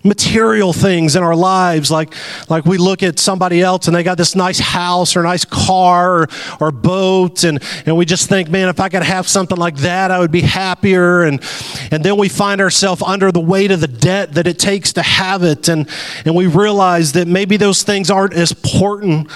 material 0.05 0.71
things 0.71 1.15
in 1.15 1.23
our 1.23 1.35
lives 1.35 1.91
like 1.91 2.13
like 2.49 2.63
we 2.65 2.77
look 2.77 3.03
at 3.03 3.19
somebody 3.19 3.61
else 3.61 3.87
and 3.87 3.95
they 3.95 4.03
got 4.03 4.17
this 4.17 4.35
nice 4.35 4.59
house 4.59 5.15
or 5.15 5.23
nice 5.23 5.43
car 5.43 6.21
or, 6.21 6.27
or 6.59 6.71
boat 6.71 7.43
and 7.43 7.61
and 7.85 7.97
we 7.97 8.05
just 8.05 8.29
think 8.29 8.49
man 8.49 8.69
if 8.69 8.79
i 8.79 8.87
could 8.87 9.03
have 9.03 9.27
something 9.27 9.57
like 9.57 9.75
that 9.77 10.11
i 10.11 10.19
would 10.19 10.31
be 10.31 10.41
happier. 10.41 11.23
And 11.23 11.41
and 11.91 12.03
then 12.03 12.17
we 12.17 12.29
find 12.29 12.61
ourselves 12.61 13.01
under 13.05 13.31
the 13.31 13.39
weight 13.39 13.71
of 13.71 13.81
the 13.81 13.87
debt 13.87 14.33
that 14.33 14.47
it 14.47 14.57
takes 14.57 14.93
to 14.93 15.01
have 15.01 15.43
it. 15.43 15.67
And 15.67 15.89
and 16.25 16.35
we 16.35 16.47
realize 16.47 17.13
that 17.13 17.27
maybe 17.27 17.57
those 17.57 17.83
things 17.83 18.09
aren't 18.09 18.33
as 18.33 18.51
important 18.51 19.29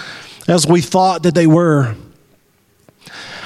as 0.47 0.65
we 0.65 0.81
thought 0.81 1.23
that 1.23 1.35
they 1.35 1.47
were 1.47 1.95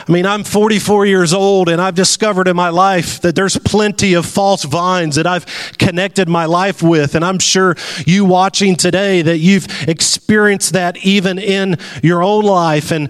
I 0.08 0.12
mean, 0.12 0.26
I'm 0.26 0.44
44 0.44 1.06
years 1.06 1.34
old 1.34 1.70
and 1.70 1.82
I've 1.82 1.96
discovered 1.96 2.48
in 2.48 2.56
my 2.56 2.70
life 2.70 3.22
that 3.22 3.36
there's 3.36 3.58
plenty 3.58 4.14
of 4.14 4.26
false 4.26 4.64
vines 4.64 5.16
that 5.16 5.26
I've 5.26 5.46
connected 5.78 6.28
my 6.28 6.46
life 6.46 6.84
with. 6.84 7.16
And 7.16 7.24
I'm 7.24 7.40
sure 7.40 7.76
you 8.06 8.26
watching 8.26 8.76
today 8.76 9.22
that 9.22 9.38
you've 9.38 9.68
experienced 9.88 10.74
that 10.74 10.98
even 10.98 11.40
in 11.40 11.78
your 12.02 12.22
own 12.22 12.44
life. 12.44 12.92
And 12.92 13.10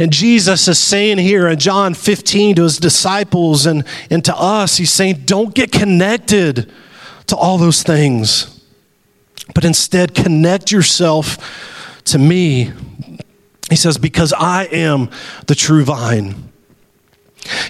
and 0.00 0.12
Jesus 0.12 0.68
is 0.68 0.78
saying 0.78 1.18
here 1.18 1.48
in 1.48 1.58
John 1.58 1.92
15 1.92 2.56
to 2.56 2.62
his 2.62 2.78
disciples 2.78 3.66
and, 3.66 3.84
and 4.10 4.24
to 4.26 4.36
us, 4.36 4.76
he's 4.76 4.92
saying, 4.92 5.22
don't 5.24 5.52
get 5.52 5.72
connected 5.72 6.70
to 7.26 7.36
all 7.36 7.58
those 7.58 7.82
things, 7.82 8.62
but 9.54 9.64
instead 9.64 10.14
connect 10.14 10.70
yourself 10.70 12.00
to 12.04 12.18
me 12.18 12.72
he 13.68 13.76
says, 13.76 13.98
Because 13.98 14.32
I 14.32 14.64
am 14.64 15.10
the 15.46 15.54
true 15.54 15.84
vine. 15.84 16.50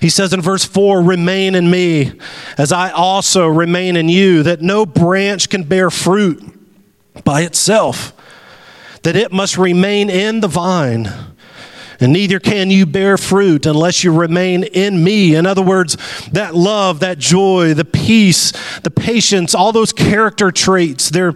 He 0.01 0.09
says 0.09 0.33
in 0.33 0.41
verse 0.41 0.65
4 0.65 1.03
Remain 1.03 1.55
in 1.55 1.71
me, 1.71 2.13
as 2.57 2.73
I 2.73 2.91
also 2.91 3.47
remain 3.47 3.97
in 3.97 4.09
you, 4.09 4.43
that 4.43 4.61
no 4.61 4.87
branch 4.87 5.49
can 5.49 5.65
bear 5.65 5.91
fruit 5.91 6.43
by 7.25 7.43
itself, 7.43 8.13
that 9.03 9.17
it 9.17 9.33
must 9.33 9.59
remain 9.59 10.11
in 10.11 10.41
the 10.41 10.49
vine. 10.49 11.09
And 12.01 12.13
neither 12.13 12.39
can 12.39 12.71
you 12.71 12.87
bear 12.87 13.19
fruit 13.19 13.67
unless 13.67 14.05
you 14.05 14.13
remain 14.13 14.63
in 14.63 15.03
me. 15.03 15.35
In 15.35 15.47
other 15.47 15.63
words, 15.63 15.97
that 16.31 16.55
love, 16.55 17.01
that 17.01 17.19
joy, 17.19 17.75
the 17.75 17.85
peace, 17.85 18.53
the 18.83 18.91
patience, 18.91 19.53
all 19.53 19.73
those 19.73 19.93
character 19.93 20.53
traits, 20.53 21.11
they're, 21.11 21.35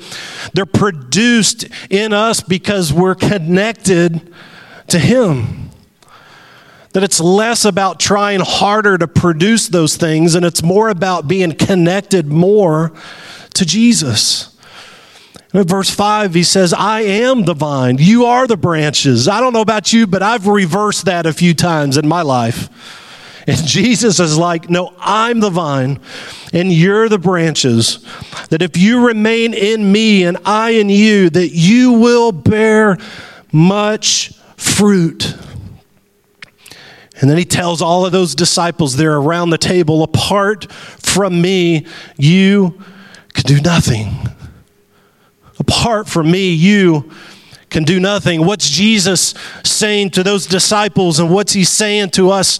they're 0.55 0.65
produced 0.65 1.67
in 1.91 2.13
us 2.13 2.41
because 2.41 2.93
we're 2.93 3.17
connected 3.17 4.33
to 4.89 4.99
Him. 4.99 5.71
That 6.93 7.03
it's 7.03 7.21
less 7.21 7.65
about 7.65 7.99
trying 7.99 8.41
harder 8.41 8.99
to 8.99 9.09
produce 9.09 9.69
those 9.69 9.97
things 9.97 10.35
and 10.35 10.45
it's 10.45 10.63
more 10.63 10.91
about 10.91 11.27
being 11.27 11.53
connected 11.53 12.27
more 12.27 12.93
to 13.55 13.65
Jesus. 13.65 14.53
In 15.55 15.65
verse 15.65 15.91
5, 15.91 16.33
he 16.33 16.45
says, 16.45 16.73
I 16.73 17.03
am 17.03 17.45
the 17.45 17.55
vine, 17.55 17.99
you 17.99 18.25
are 18.25 18.47
the 18.47 18.57
branches. 18.57 19.29
I 19.29 19.41
don't 19.41 19.53
know 19.53 19.61
about 19.61 19.93
you, 19.93 20.07
but 20.07 20.23
I've 20.23 20.47
reversed 20.47 21.05
that 21.05 21.27
a 21.27 21.33
few 21.33 21.53
times 21.53 21.99
in 21.99 22.09
my 22.09 22.23
life. 22.23 22.71
And 23.47 23.57
Jesus 23.67 24.19
is 24.19 24.39
like, 24.39 24.71
No, 24.71 24.95
I'm 24.99 25.41
the 25.41 25.51
vine, 25.51 26.01
and 26.53 26.73
you're 26.73 27.09
the 27.09 27.19
branches. 27.19 27.99
That 28.49 28.63
if 28.63 28.77
you 28.77 29.07
remain 29.07 29.53
in 29.53 29.93
me 29.93 30.25
and 30.25 30.39
I 30.45 30.71
in 30.71 30.89
you, 30.89 31.29
that 31.31 31.51
you 31.51 31.93
will 31.93 32.33
bear 32.33 32.97
much 33.53 34.33
fruit. 34.63 35.35
And 37.21 37.31
then 37.31 37.37
he 37.37 37.45
tells 37.45 37.83
all 37.83 38.07
of 38.07 38.13
those 38.13 38.35
disciples 38.35 38.97
there 38.97 39.17
around 39.17 39.51
the 39.51 39.59
table, 39.59 40.03
apart 40.03 40.73
from 40.73 41.41
me, 41.41 41.87
you 42.17 42.83
can 43.35 43.45
do 43.45 43.61
nothing. 43.61 44.15
Apart 45.59 46.09
from 46.09 46.31
me, 46.31 46.53
you 46.53 47.11
can 47.71 47.85
do 47.85 47.99
nothing. 48.01 48.45
What's 48.45 48.69
Jesus 48.69 49.35
saying 49.65 50.11
to 50.11 50.23
those 50.23 50.47
disciples 50.47 51.19
and 51.19 51.31
what's 51.31 51.53
he 51.53 51.65
saying 51.65 52.11
to 52.11 52.31
us 52.31 52.59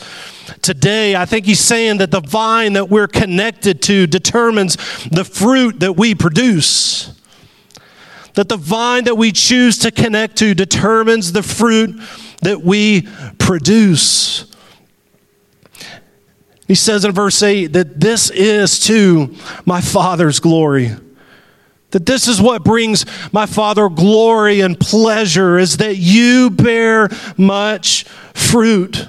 today? 0.63 1.17
I 1.17 1.27
think 1.27 1.47
he's 1.47 1.61
saying 1.61 1.99
that 1.99 2.11
the 2.11 2.21
vine 2.21 2.75
that 2.75 2.89
we're 2.89 3.09
connected 3.09 3.83
to 3.83 4.07
determines 4.07 4.77
the 5.09 5.25
fruit 5.25 5.81
that 5.81 5.95
we 5.97 6.15
produce 6.15 7.22
that 8.35 8.49
the 8.49 8.57
vine 8.57 9.05
that 9.05 9.17
we 9.17 9.33
choose 9.33 9.79
to 9.79 9.91
connect 9.91 10.37
to 10.37 10.55
determines 10.55 11.33
the 11.33 11.43
fruit 11.43 12.01
that 12.43 12.63
we 12.63 13.03
produce. 13.39 14.47
He 16.67 16.75
says 16.75 17.05
in 17.05 17.13
verse 17.13 17.43
8 17.43 17.67
that 17.75 18.01
this 18.01 18.31
is 18.31 18.81
to 18.87 19.35
my 19.65 19.81
Father's 19.81 20.41
glory. 20.41 20.93
That 21.91 22.07
this 22.07 22.27
is 22.27 22.41
what 22.41 22.65
brings 22.65 23.05
my 23.33 23.45
Father 23.45 23.91
glory 23.91 24.61
and 24.61 24.81
pleasure 24.81 25.59
is 25.59 25.77
that 25.77 25.97
you 25.97 26.49
bear 26.49 27.11
much 27.37 28.05
fruit. 28.33 29.07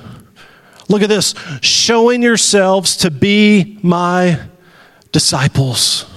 Look 0.90 1.02
at 1.02 1.08
this 1.08 1.34
showing 1.62 2.22
yourselves 2.22 2.98
to 2.98 3.10
be 3.10 3.80
my 3.82 4.42
disciples. 5.14 6.13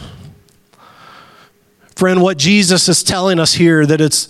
Friend, 1.97 2.21
what 2.21 2.37
Jesus 2.37 2.91
is 2.91 3.03
telling 3.03 3.41
us 3.41 3.55
here 3.55 3.87
that 3.87 4.03
it's 4.03 4.29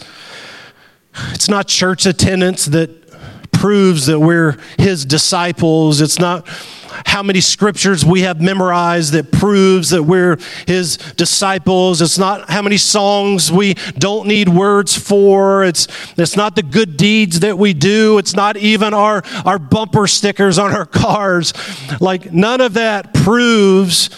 it's 1.33 1.49
not 1.49 1.67
church 1.67 2.07
attendance 2.07 2.67
that 2.67 3.11
proves 3.51 4.07
that 4.07 4.21
we're 4.21 4.57
his 4.79 5.05
disciples. 5.05 6.01
It's 6.01 6.21
not 6.21 6.47
how 6.47 7.25
many 7.25 7.41
scriptures 7.41 8.05
we 8.05 8.21
have 8.21 8.41
memorized 8.41 9.15
that 9.15 9.33
proves 9.33 9.91
that 9.91 10.05
we're 10.05 10.39
his 10.69 10.97
disciples. 11.17 12.01
It's 12.01 12.19
not 12.19 12.49
how 12.49 12.63
many 12.63 12.77
songs 12.77 13.51
we 13.51 13.75
don't 13.99 14.29
need 14.29 14.49
words 14.49 14.97
for. 14.97 15.65
It's, 15.65 15.89
it's 16.17 16.37
not 16.37 16.55
the 16.55 16.63
good 16.63 16.97
deeds 16.97 17.41
that 17.41 17.59
we 17.59 17.75
do. 17.75 18.19
It's 18.19 18.35
not 18.35 18.57
even 18.57 18.95
our, 18.95 19.25
our 19.45 19.59
bumper 19.59 20.07
stickers 20.07 20.57
on 20.57 20.73
our 20.73 20.87
cars. 20.87 21.53
Like, 22.01 22.33
none 22.33 22.61
of 22.61 22.75
that 22.75 23.13
proves 23.13 24.11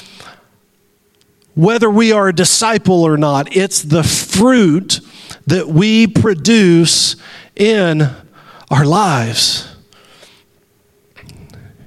whether 1.59 1.90
we 1.90 2.12
are 2.12 2.29
a 2.29 2.33
disciple 2.33 3.03
or 3.03 3.16
not. 3.16 3.57
It's 3.57 3.83
the 3.83 4.05
fruit 4.05 5.01
that 5.49 5.66
we 5.66 6.07
produce 6.07 7.16
in 7.57 8.09
our 8.71 8.85
lives. 8.85 9.75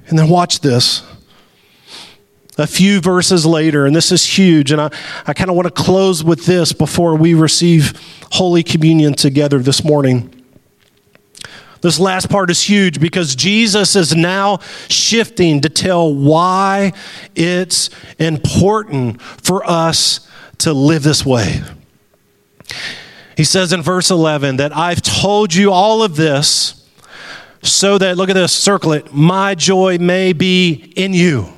And 0.08 0.18
then 0.18 0.28
watch 0.28 0.60
this. 0.60 1.02
A 2.58 2.66
few 2.66 3.00
verses 3.00 3.46
later, 3.46 3.86
and 3.86 3.96
this 3.96 4.12
is 4.12 4.26
huge, 4.26 4.72
and 4.72 4.80
I, 4.82 4.90
I 5.26 5.32
kind 5.32 5.48
of 5.48 5.56
want 5.56 5.74
to 5.74 5.82
close 5.82 6.22
with 6.22 6.44
this 6.44 6.74
before 6.74 7.14
we 7.14 7.32
receive 7.32 7.98
Holy 8.32 8.62
Communion 8.62 9.14
together 9.14 9.58
this 9.58 9.82
morning. 9.82 10.41
This 11.82 11.98
last 11.98 12.30
part 12.30 12.48
is 12.48 12.62
huge 12.62 13.00
because 13.00 13.34
Jesus 13.34 13.96
is 13.96 14.14
now 14.14 14.58
shifting 14.88 15.60
to 15.62 15.68
tell 15.68 16.14
why 16.14 16.92
it's 17.34 17.90
important 18.20 19.20
for 19.20 19.68
us 19.68 20.28
to 20.58 20.72
live 20.72 21.02
this 21.02 21.26
way. 21.26 21.60
He 23.36 23.42
says 23.42 23.72
in 23.72 23.82
verse 23.82 24.12
11 24.12 24.58
that 24.58 24.74
I've 24.76 25.02
told 25.02 25.52
you 25.52 25.72
all 25.72 26.04
of 26.04 26.14
this 26.14 26.88
so 27.62 27.98
that, 27.98 28.16
look 28.16 28.30
at 28.30 28.34
this, 28.34 28.52
circle 28.52 28.92
it, 28.92 29.12
my 29.12 29.56
joy 29.56 29.98
may 29.98 30.32
be 30.32 30.92
in 30.94 31.12
you. 31.12 31.48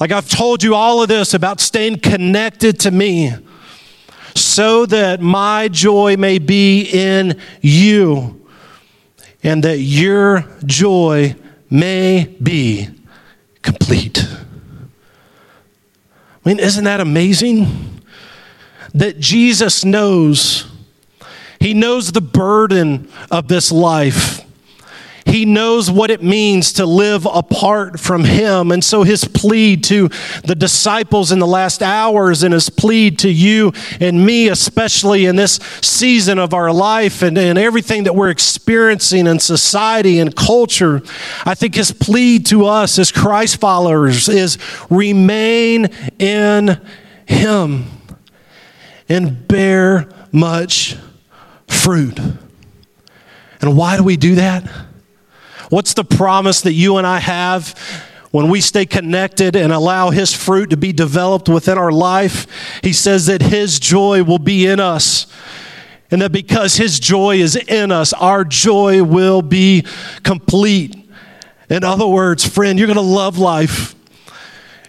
Like 0.00 0.10
I've 0.10 0.28
told 0.28 0.64
you 0.64 0.74
all 0.74 1.00
of 1.00 1.08
this 1.08 1.32
about 1.32 1.60
staying 1.60 2.00
connected 2.00 2.80
to 2.80 2.90
me 2.90 3.34
so 4.34 4.84
that 4.86 5.20
my 5.20 5.68
joy 5.68 6.16
may 6.16 6.38
be 6.40 6.90
in 6.90 7.38
you 7.60 8.39
and 9.42 9.62
that 9.64 9.78
your 9.78 10.44
joy 10.64 11.34
may 11.70 12.36
be 12.42 12.88
complete. 13.62 14.26
I 16.44 16.48
mean, 16.48 16.58
isn't 16.58 16.84
that 16.84 17.00
amazing? 17.00 18.00
That 18.94 19.18
Jesus 19.18 19.84
knows, 19.84 20.70
He 21.58 21.74
knows 21.74 22.12
the 22.12 22.20
burden 22.20 23.08
of 23.30 23.48
this 23.48 23.70
life. 23.70 24.39
He 25.30 25.44
knows 25.44 25.88
what 25.90 26.10
it 26.10 26.24
means 26.24 26.72
to 26.74 26.86
live 26.86 27.24
apart 27.24 28.00
from 28.00 28.24
Him. 28.24 28.72
And 28.72 28.82
so 28.82 29.04
his 29.04 29.24
plea 29.24 29.76
to 29.76 30.08
the 30.44 30.56
disciples 30.56 31.30
in 31.30 31.38
the 31.38 31.46
last 31.46 31.82
hours 31.82 32.42
and 32.42 32.52
his 32.52 32.68
plea 32.68 33.12
to 33.12 33.30
you 33.30 33.72
and 34.00 34.26
me, 34.26 34.48
especially 34.48 35.26
in 35.26 35.36
this 35.36 35.60
season 35.82 36.40
of 36.40 36.52
our 36.52 36.72
life 36.72 37.22
and, 37.22 37.38
and 37.38 37.58
everything 37.58 38.04
that 38.04 38.14
we're 38.16 38.30
experiencing 38.30 39.28
in 39.28 39.38
society 39.38 40.18
and 40.18 40.34
culture, 40.34 41.00
I 41.44 41.54
think 41.54 41.76
his 41.76 41.92
plea 41.92 42.40
to 42.40 42.66
us 42.66 42.98
as 42.98 43.12
Christ 43.12 43.60
followers 43.60 44.28
is 44.28 44.58
remain 44.90 45.86
in 46.18 46.80
Him 47.26 47.84
and 49.08 49.46
bear 49.46 50.08
much 50.32 50.96
fruit. 51.68 52.18
And 53.60 53.76
why 53.76 53.96
do 53.96 54.02
we 54.02 54.16
do 54.16 54.34
that? 54.36 54.89
What's 55.70 55.94
the 55.94 56.04
promise 56.04 56.60
that 56.62 56.72
you 56.72 56.96
and 56.96 57.06
I 57.06 57.20
have 57.20 57.78
when 58.32 58.48
we 58.50 58.60
stay 58.60 58.86
connected 58.86 59.56
and 59.56 59.72
allow 59.72 60.10
His 60.10 60.34
fruit 60.34 60.70
to 60.70 60.76
be 60.76 60.92
developed 60.92 61.48
within 61.48 61.78
our 61.78 61.92
life? 61.92 62.46
He 62.82 62.92
says 62.92 63.26
that 63.26 63.40
His 63.40 63.80
joy 63.80 64.22
will 64.22 64.38
be 64.38 64.66
in 64.66 64.80
us. 64.80 65.26
And 66.10 66.22
that 66.22 66.32
because 66.32 66.76
His 66.76 66.98
joy 66.98 67.36
is 67.36 67.54
in 67.54 67.92
us, 67.92 68.12
our 68.12 68.44
joy 68.44 69.04
will 69.04 69.42
be 69.42 69.86
complete. 70.24 70.96
In 71.68 71.84
other 71.84 72.06
words, 72.06 72.44
friend, 72.44 72.76
you're 72.76 72.88
going 72.88 72.96
to 72.96 73.00
love 73.00 73.38
life. 73.38 73.94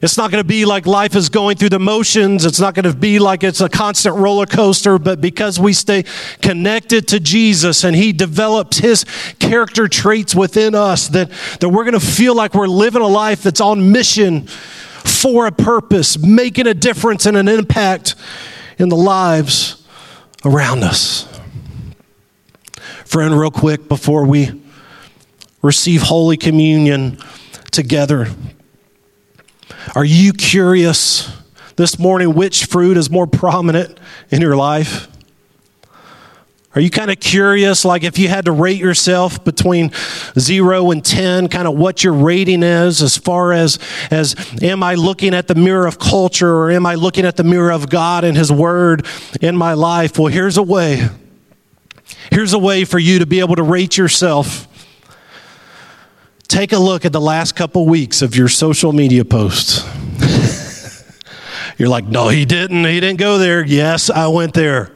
It's 0.02 0.18
not 0.18 0.32
going 0.32 0.44
to 0.44 0.48
be 0.48 0.66
like 0.66 0.88
life 0.88 1.16
is 1.16 1.30
going 1.30 1.58
through 1.58 1.70
the 1.70 1.80
motions. 1.80 2.44
It's 2.44 2.60
not 2.60 2.74
going 2.74 2.92
to 2.92 2.96
be 2.96 3.20
like 3.20 3.44
it's 3.44 3.62
a 3.62 3.70
constant 3.70 4.16
roller 4.16 4.48
coaster, 4.48 4.98
but 4.98 5.22
because 5.22 5.60
we 5.60 5.74
stay 5.74 6.06
connected 6.42 7.08
to 7.10 7.20
Jesus 7.20 7.84
and 7.84 7.96
He 7.96 8.12
develops 8.12 8.80
His 8.80 9.06
character 9.38 9.88
traits 9.88 10.34
within 10.34 10.74
us, 10.74 11.08
that, 11.10 11.30
that 11.60 11.70
we're 11.70 11.84
going 11.84 12.00
to 12.00 12.06
feel 12.06 12.36
like 12.36 12.56
we're 12.56 12.68
living 12.68 13.04
a 13.04 13.08
life 13.08 13.44
that's 13.44 13.62
on 13.62 13.92
mission 13.92 14.48
for 14.48 15.46
a 15.46 15.52
purpose, 15.52 16.18
making 16.18 16.66
a 16.66 16.74
difference 16.74 17.28
and 17.28 17.38
an 17.38 17.48
impact 17.48 18.16
in 18.80 18.90
the 18.90 18.98
lives 18.98 19.88
around 20.44 20.84
us. 20.84 21.28
Friend, 23.06 23.38
real 23.38 23.52
quick 23.52 23.88
before 23.88 24.26
we 24.26 24.62
receive 25.62 26.02
Holy 26.02 26.38
Communion 26.38 27.20
together. 27.70 28.30
Are 29.96 30.06
you 30.06 30.34
curious 30.34 31.32
this 31.76 31.98
morning 31.98 32.34
which 32.34 32.66
fruit 32.66 32.98
is 32.98 33.10
more 33.10 33.28
prominent 33.28 34.00
in 34.30 34.42
your 34.42 34.56
life? 34.56 35.08
Are 36.74 36.80
you 36.80 36.90
kind 36.90 37.12
of 37.12 37.20
curious, 37.20 37.84
like 37.84 38.04
if 38.04 38.18
you 38.18 38.30
had 38.30 38.46
to 38.46 38.54
rate 38.54 38.78
yourself 38.78 39.44
between 39.44 39.92
zero 40.40 40.92
and 40.92 41.04
10, 41.04 41.50
kind 41.50 41.68
of 41.68 41.78
what 41.78 42.02
your 42.02 42.14
rating 42.14 42.64
is 42.64 43.02
as 43.02 43.18
far 43.18 43.52
as, 43.52 43.78
as 44.10 44.36
am 44.64 44.82
I 44.82 44.96
looking 44.96 45.34
at 45.34 45.50
the 45.50 45.56
mirror 45.56 45.86
of 45.86 46.00
culture 46.00 46.50
or 46.50 46.72
am 46.72 46.86
I 46.86 46.96
looking 46.96 47.26
at 47.26 47.36
the 47.36 47.44
mirror 47.44 47.74
of 47.74 47.90
God 47.90 48.24
and 48.24 48.38
His 48.38 48.54
Word 48.54 49.06
in 49.42 49.58
my 49.58 49.74
life? 49.74 50.18
Well, 50.18 50.30
here's 50.30 50.56
a 50.56 50.64
way. 50.64 51.10
Here's 52.32 52.54
a 52.54 52.60
way 52.60 52.86
for 52.86 53.00
you 53.00 53.20
to 53.20 53.26
be 53.26 53.42
able 53.42 53.56
to 53.58 53.64
rate 53.64 53.98
yourself. 53.98 54.68
Take 56.52 56.74
a 56.74 56.78
look 56.78 57.06
at 57.06 57.14
the 57.14 57.22
last 57.22 57.56
couple 57.56 57.86
weeks 57.86 58.22
of 58.22 58.36
your 58.36 58.50
social 58.50 58.92
media 58.92 59.24
posts. 59.24 59.86
You're 61.78 61.88
like, 61.88 62.06
no, 62.06 62.28
he 62.28 62.44
didn't. 62.44 62.84
He 62.84 63.00
didn't 63.00 63.20
go 63.20 63.38
there. 63.38 63.64
Yes, 63.64 64.10
I 64.10 64.28
went 64.28 64.54
there. 64.54 64.92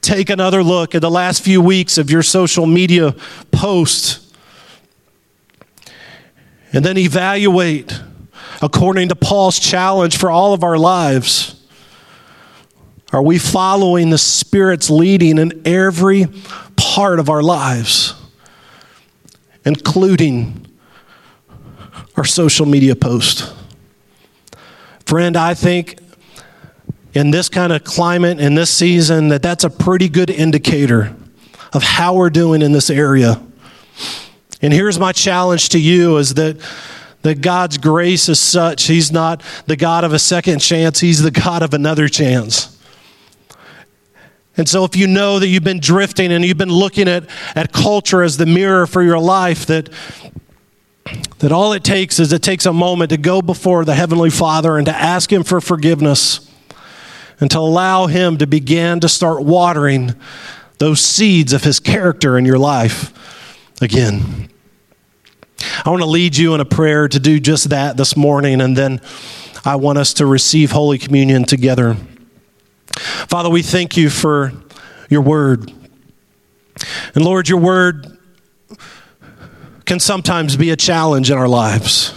Take 0.00 0.30
another 0.30 0.64
look 0.64 0.96
at 0.96 1.02
the 1.02 1.10
last 1.10 1.44
few 1.44 1.60
weeks 1.60 1.98
of 1.98 2.10
your 2.10 2.24
social 2.24 2.66
media 2.66 3.14
posts. 3.52 4.32
And 6.72 6.84
then 6.84 6.98
evaluate 6.98 7.96
according 8.60 9.10
to 9.10 9.14
Paul's 9.14 9.60
challenge 9.60 10.16
for 10.16 10.32
all 10.32 10.52
of 10.52 10.64
our 10.64 10.76
lives. 10.76 11.64
Are 13.12 13.22
we 13.22 13.38
following 13.38 14.10
the 14.10 14.18
Spirit's 14.18 14.90
leading 14.90 15.38
in 15.38 15.62
every 15.64 16.26
part 16.74 17.20
of 17.20 17.30
our 17.30 17.40
lives? 17.40 18.14
Including 19.64 20.66
our 22.16 22.24
social 22.24 22.66
media 22.66 22.94
post. 22.94 23.52
Friend, 25.06 25.36
I 25.36 25.54
think 25.54 25.98
in 27.12 27.30
this 27.30 27.48
kind 27.48 27.72
of 27.72 27.84
climate, 27.84 28.40
in 28.40 28.54
this 28.54 28.70
season, 28.70 29.28
that 29.28 29.42
that's 29.42 29.64
a 29.64 29.70
pretty 29.70 30.08
good 30.08 30.30
indicator 30.30 31.14
of 31.72 31.82
how 31.82 32.14
we're 32.14 32.30
doing 32.30 32.62
in 32.62 32.72
this 32.72 32.90
area. 32.90 33.40
And 34.62 34.72
here's 34.72 34.98
my 34.98 35.12
challenge 35.12 35.70
to 35.70 35.78
you 35.78 36.16
is 36.16 36.34
that 36.34 36.58
that 37.24 37.40
God's 37.40 37.78
grace 37.78 38.28
is 38.28 38.38
such, 38.38 38.84
He's 38.84 39.10
not 39.10 39.42
the 39.66 39.76
God 39.76 40.04
of 40.04 40.12
a 40.12 40.18
second 40.18 40.58
chance, 40.58 41.00
He's 41.00 41.22
the 41.22 41.30
God 41.30 41.62
of 41.62 41.72
another 41.72 42.06
chance. 42.06 42.73
And 44.56 44.68
so, 44.68 44.84
if 44.84 44.94
you 44.94 45.06
know 45.08 45.40
that 45.40 45.48
you've 45.48 45.64
been 45.64 45.80
drifting 45.80 46.30
and 46.30 46.44
you've 46.44 46.58
been 46.58 46.68
looking 46.72 47.08
at, 47.08 47.24
at 47.56 47.72
culture 47.72 48.22
as 48.22 48.36
the 48.36 48.46
mirror 48.46 48.86
for 48.86 49.02
your 49.02 49.18
life, 49.18 49.66
that, 49.66 49.88
that 51.40 51.50
all 51.50 51.72
it 51.72 51.82
takes 51.82 52.20
is 52.20 52.32
it 52.32 52.42
takes 52.42 52.64
a 52.64 52.72
moment 52.72 53.10
to 53.10 53.16
go 53.16 53.42
before 53.42 53.84
the 53.84 53.94
Heavenly 53.94 54.30
Father 54.30 54.76
and 54.76 54.86
to 54.86 54.94
ask 54.94 55.32
Him 55.32 55.42
for 55.42 55.60
forgiveness 55.60 56.48
and 57.40 57.50
to 57.50 57.58
allow 57.58 58.06
Him 58.06 58.38
to 58.38 58.46
begin 58.46 59.00
to 59.00 59.08
start 59.08 59.42
watering 59.42 60.14
those 60.78 61.00
seeds 61.00 61.52
of 61.52 61.64
His 61.64 61.80
character 61.80 62.38
in 62.38 62.44
your 62.44 62.58
life 62.58 63.12
again. 63.82 64.48
I 65.84 65.90
want 65.90 66.02
to 66.02 66.08
lead 66.08 66.36
you 66.36 66.54
in 66.54 66.60
a 66.60 66.64
prayer 66.64 67.08
to 67.08 67.18
do 67.18 67.40
just 67.40 67.70
that 67.70 67.96
this 67.96 68.16
morning, 68.16 68.60
and 68.60 68.76
then 68.76 69.00
I 69.64 69.76
want 69.76 69.98
us 69.98 70.14
to 70.14 70.26
receive 70.26 70.70
Holy 70.70 70.98
Communion 70.98 71.44
together. 71.44 71.96
Father, 72.98 73.50
we 73.50 73.62
thank 73.62 73.96
you 73.96 74.10
for 74.10 74.52
your 75.08 75.22
word. 75.22 75.72
And 77.14 77.24
Lord, 77.24 77.48
your 77.48 77.58
word 77.58 78.18
can 79.84 80.00
sometimes 80.00 80.56
be 80.56 80.70
a 80.70 80.76
challenge 80.76 81.30
in 81.30 81.38
our 81.38 81.48
lives. 81.48 82.14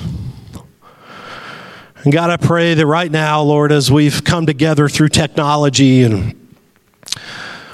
And 2.04 2.14
God, 2.14 2.30
I 2.30 2.38
pray 2.38 2.74
that 2.74 2.86
right 2.86 3.12
now, 3.12 3.42
Lord, 3.42 3.72
as 3.72 3.92
we've 3.92 4.24
come 4.24 4.46
together 4.46 4.88
through 4.88 5.10
technology 5.10 6.04
and 6.04 6.34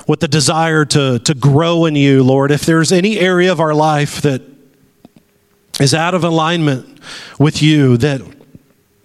with 0.08 0.20
the 0.20 0.28
desire 0.28 0.86
to, 0.86 1.20
to 1.20 1.34
grow 1.34 1.86
in 1.86 1.96
you, 1.96 2.24
Lord, 2.24 2.52
if 2.52 2.66
there's 2.66 2.92
any 2.92 3.20
area 3.20 3.52
of 3.52 3.60
our 3.60 3.74
life 3.74 4.22
that 4.22 4.42
is 5.80 5.94
out 5.94 6.14
of 6.14 6.24
alignment 6.24 7.00
with 7.40 7.62
you, 7.62 7.98
that 7.98 8.22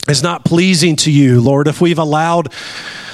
is 0.08 0.22
not 0.22 0.44
pleasing 0.44 0.96
to 0.96 1.10
you, 1.10 1.40
Lord, 1.40 1.68
if 1.68 1.80
we've 1.80 1.98
allowed 1.98 2.52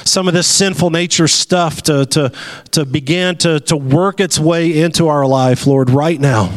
some 0.05 0.29
of 0.29 0.35
this 0.35 0.47
sinful 0.47 0.91
nature 0.91 1.29
stuff 1.29 1.83
to, 1.83 2.07
to, 2.07 2.33
to 2.73 2.85
begin 2.85 3.37
to, 3.39 3.61
to 3.61 3.77
work 3.77 4.21
its 4.21 4.39
way 4.39 4.81
into 4.81 5.09
our 5.09 5.27
life, 5.27 5.67
Lord, 5.67 5.91
right 5.91 6.21
now. 6.21 6.53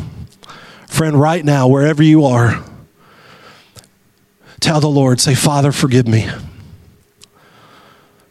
Friend, 0.88 1.20
right 1.20 1.44
now, 1.44 1.68
wherever 1.68 2.02
you 2.02 2.26
are, 2.26 2.64
tell 4.60 4.80
the 4.80 4.90
Lord, 4.90 5.20
say, 5.20 5.36
Father, 5.36 5.72
forgive 5.72 6.08
me. 6.08 6.30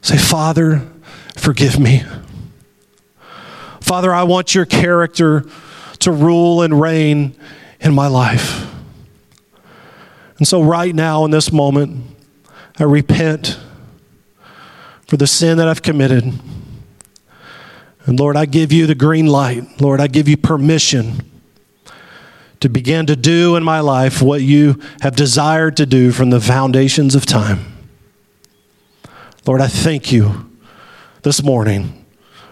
Say, 0.00 0.16
Father, 0.16 0.87
forgive 1.37 1.79
me. 1.79 2.05
Father, 3.81 4.12
I 4.12 4.24
want 4.24 4.55
your 4.55 4.66
character 4.66 5.44
to 6.00 6.12
rule 6.12 6.62
and 6.62 6.81
reign 6.81 7.37
in 7.81 7.94
my 7.94 8.07
life. 8.09 8.72
And 10.38 10.46
so, 10.46 10.62
right 10.62 10.94
now, 10.94 11.24
in 11.24 11.31
this 11.31 11.52
moment, 11.52 12.05
I 12.79 12.85
repent 12.85 13.59
for 15.06 15.16
the 15.16 15.26
sin 15.26 15.58
that 15.58 15.68
I've 15.68 15.82
committed. 15.82 16.24
And 18.04 18.18
Lord, 18.20 18.36
I 18.36 18.46
give 18.46 18.72
you 18.72 18.86
the 18.86 18.94
green 18.94 19.26
light. 19.26 19.80
Lord, 19.80 20.00
I 20.00 20.06
give 20.06 20.28
you 20.28 20.36
permission 20.36 21.30
to 22.60 22.68
begin 22.68 23.06
to 23.06 23.16
do 23.16 23.56
in 23.56 23.62
my 23.62 23.80
life 23.80 24.22
what 24.22 24.42
you 24.42 24.80
have 25.00 25.14
desired 25.16 25.76
to 25.76 25.86
do 25.86 26.12
from 26.12 26.30
the 26.30 26.40
foundations 26.40 27.14
of 27.14 27.26
time. 27.26 27.60
Lord, 29.46 29.60
I 29.60 29.68
thank 29.68 30.10
you 30.10 30.50
this 31.22 31.42
morning 31.42 32.04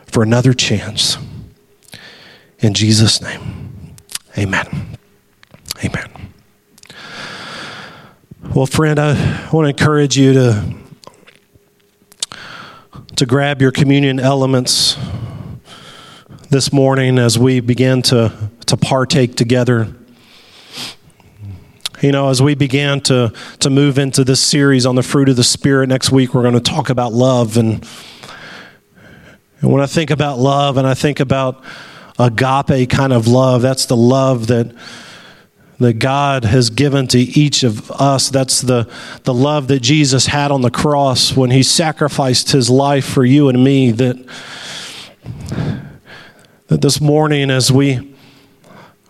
for 0.06 0.22
another 0.22 0.52
chance. 0.52 1.18
In 2.60 2.74
Jesus' 2.74 3.20
name, 3.20 3.96
amen. 4.38 4.96
Amen. 5.84 6.10
Well, 8.54 8.66
friend, 8.66 8.98
I 8.98 9.48
want 9.50 9.64
to 9.64 9.70
encourage 9.70 10.16
you 10.16 10.32
to, 10.34 10.74
to 13.16 13.27
grab 13.27 13.62
your 13.62 13.70
communion 13.70 14.18
elements 14.18 14.98
this 16.50 16.72
morning 16.72 17.16
as 17.18 17.38
we 17.38 17.61
begin 17.61 18.03
to, 18.03 18.33
to 18.66 18.77
partake 18.77 19.37
together. 19.37 19.94
You 22.03 22.11
know, 22.11 22.29
as 22.29 22.42
we 22.42 22.57
began 22.57 23.00
to, 23.03 23.33
to 23.61 23.70
move 23.70 23.98
into 23.98 24.24
this 24.24 24.40
series 24.40 24.85
on 24.85 24.96
the 24.96 25.03
fruit 25.03 25.29
of 25.29 25.37
the 25.37 25.44
Spirit, 25.44 25.88
next 25.88 26.11
week 26.11 26.35
we're 26.35 26.42
going 26.42 26.55
to 26.55 26.61
talk 26.61 26.90
about 26.90 27.12
love. 27.12 27.57
And, 27.57 27.88
and 29.61 29.70
when 29.70 29.81
I 29.81 29.87
think 29.87 30.11
about 30.11 30.40
love 30.40 30.77
and 30.77 30.87
I 30.87 30.94
think 30.94 31.20
about 31.20 31.62
agape 32.18 32.90
kind 32.90 33.12
of 33.12 33.29
love, 33.29 33.62
that's 33.62 33.87
the 33.87 33.96
love 33.96 34.48
that 34.48 34.74
that 35.78 35.94
God 35.94 36.44
has 36.44 36.70
given 36.70 37.06
to 37.08 37.18
each 37.18 37.62
of 37.62 37.90
us. 37.90 38.30
That's 38.30 38.60
the, 38.60 38.88
the 39.24 39.34
love 39.34 39.68
that 39.68 39.80
Jesus 39.80 40.26
had 40.26 40.50
on 40.50 40.62
the 40.62 40.70
cross 40.70 41.37
when 41.37 41.50
he 41.50 41.62
sacrificed 41.62 42.52
his 42.52 42.70
life 42.70 43.04
for 43.04 43.24
you 43.24 43.48
and 43.48 43.62
me. 43.62 43.90
That, 43.90 44.24
that 46.68 46.80
this 46.80 47.00
morning, 47.00 47.50
as 47.50 47.72
we 47.72 48.14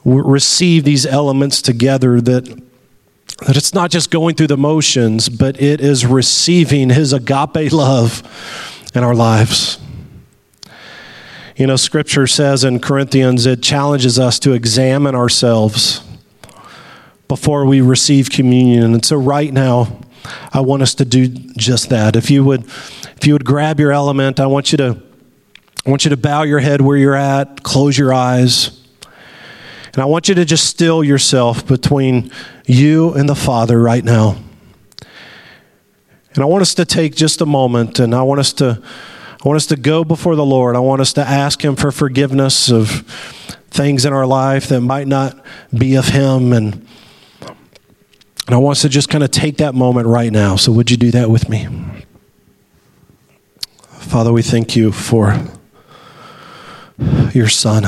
receive 0.04 0.84
these 0.84 1.06
elements 1.06 1.60
together, 1.60 2.20
that, 2.20 2.44
that 3.46 3.56
it's 3.56 3.74
not 3.74 3.90
just 3.90 4.10
going 4.10 4.34
through 4.34 4.48
the 4.48 4.56
motions, 4.56 5.28
but 5.28 5.60
it 5.60 5.80
is 5.80 6.06
receiving 6.06 6.90
his 6.90 7.12
agape 7.12 7.72
love 7.72 8.22
in 8.94 9.04
our 9.04 9.14
lives. 9.14 9.78
You 11.56 11.66
know, 11.66 11.76
scripture 11.76 12.26
says 12.26 12.64
in 12.64 12.80
Corinthians, 12.80 13.46
it 13.46 13.62
challenges 13.62 14.18
us 14.18 14.38
to 14.40 14.52
examine 14.52 15.14
ourselves 15.14 16.03
before 17.34 17.66
we 17.66 17.80
receive 17.80 18.30
communion. 18.30 18.94
And 18.94 19.04
so 19.04 19.16
right 19.16 19.52
now, 19.52 19.98
I 20.52 20.60
want 20.60 20.82
us 20.82 20.94
to 20.94 21.04
do 21.04 21.26
just 21.26 21.88
that. 21.88 22.14
If 22.14 22.30
you 22.30 22.44
would 22.44 22.64
if 22.64 23.26
you 23.26 23.32
would 23.32 23.44
grab 23.44 23.80
your 23.80 23.90
element, 23.90 24.38
I 24.38 24.46
want 24.46 24.70
you 24.70 24.78
to 24.78 25.02
I 25.84 25.90
want 25.90 26.04
you 26.04 26.10
to 26.10 26.16
bow 26.16 26.44
your 26.44 26.60
head 26.60 26.80
where 26.80 26.96
you're 26.96 27.16
at, 27.16 27.64
close 27.64 27.98
your 27.98 28.14
eyes. 28.14 28.80
And 29.94 30.00
I 30.00 30.04
want 30.04 30.28
you 30.28 30.36
to 30.36 30.44
just 30.44 30.68
still 30.68 31.02
yourself 31.02 31.66
between 31.66 32.30
you 32.66 33.12
and 33.14 33.28
the 33.28 33.34
Father 33.34 33.82
right 33.82 34.04
now. 34.04 34.36
And 36.34 36.38
I 36.38 36.44
want 36.44 36.62
us 36.62 36.74
to 36.76 36.84
take 36.84 37.16
just 37.16 37.40
a 37.40 37.46
moment 37.46 37.98
and 37.98 38.14
I 38.14 38.22
want 38.22 38.38
us 38.38 38.52
to 38.54 38.80
I 39.44 39.48
want 39.48 39.56
us 39.56 39.66
to 39.66 39.76
go 39.76 40.04
before 40.04 40.36
the 40.36 40.46
Lord. 40.46 40.76
I 40.76 40.78
want 40.78 41.00
us 41.00 41.12
to 41.14 41.20
ask 41.20 41.64
him 41.64 41.74
for 41.74 41.90
forgiveness 41.90 42.70
of 42.70 42.88
things 43.70 44.04
in 44.04 44.12
our 44.12 44.24
life 44.24 44.68
that 44.68 44.82
might 44.82 45.08
not 45.08 45.44
be 45.76 45.96
of 45.96 46.06
him 46.06 46.52
and 46.52 46.86
and 48.46 48.54
I 48.54 48.58
want 48.58 48.76
us 48.76 48.82
to 48.82 48.88
just 48.88 49.08
kind 49.08 49.24
of 49.24 49.30
take 49.30 49.56
that 49.58 49.74
moment 49.74 50.06
right 50.06 50.30
now. 50.30 50.56
So, 50.56 50.72
would 50.72 50.90
you 50.90 50.96
do 50.96 51.10
that 51.12 51.30
with 51.30 51.48
me? 51.48 51.66
Father, 53.98 54.32
we 54.32 54.42
thank 54.42 54.76
you 54.76 54.92
for 54.92 55.38
your 57.32 57.48
Son. 57.48 57.84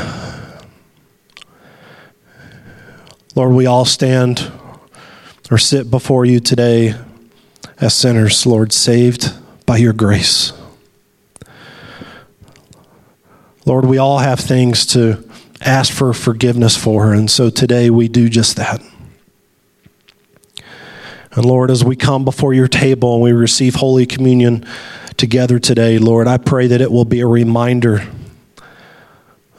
Lord, 3.34 3.52
we 3.52 3.66
all 3.66 3.84
stand 3.84 4.50
or 5.50 5.58
sit 5.58 5.90
before 5.90 6.24
you 6.24 6.40
today 6.40 6.94
as 7.78 7.94
sinners, 7.94 8.46
Lord, 8.46 8.72
saved 8.72 9.34
by 9.66 9.76
your 9.76 9.92
grace. 9.92 10.52
Lord, 13.66 13.84
we 13.84 13.98
all 13.98 14.18
have 14.18 14.40
things 14.40 14.86
to 14.86 15.28
ask 15.60 15.92
for 15.92 16.14
forgiveness 16.14 16.76
for, 16.76 17.12
and 17.12 17.30
so 17.30 17.50
today 17.50 17.90
we 17.90 18.08
do 18.08 18.28
just 18.28 18.56
that. 18.56 18.80
And 21.36 21.44
Lord, 21.44 21.70
as 21.70 21.84
we 21.84 21.96
come 21.96 22.24
before 22.24 22.54
your 22.54 22.66
table 22.66 23.12
and 23.12 23.22
we 23.22 23.32
receive 23.32 23.74
Holy 23.74 24.06
Communion 24.06 24.64
together 25.18 25.58
today, 25.58 25.98
Lord, 25.98 26.26
I 26.26 26.38
pray 26.38 26.66
that 26.68 26.80
it 26.80 26.90
will 26.90 27.04
be 27.04 27.20
a 27.20 27.26
reminder 27.26 28.08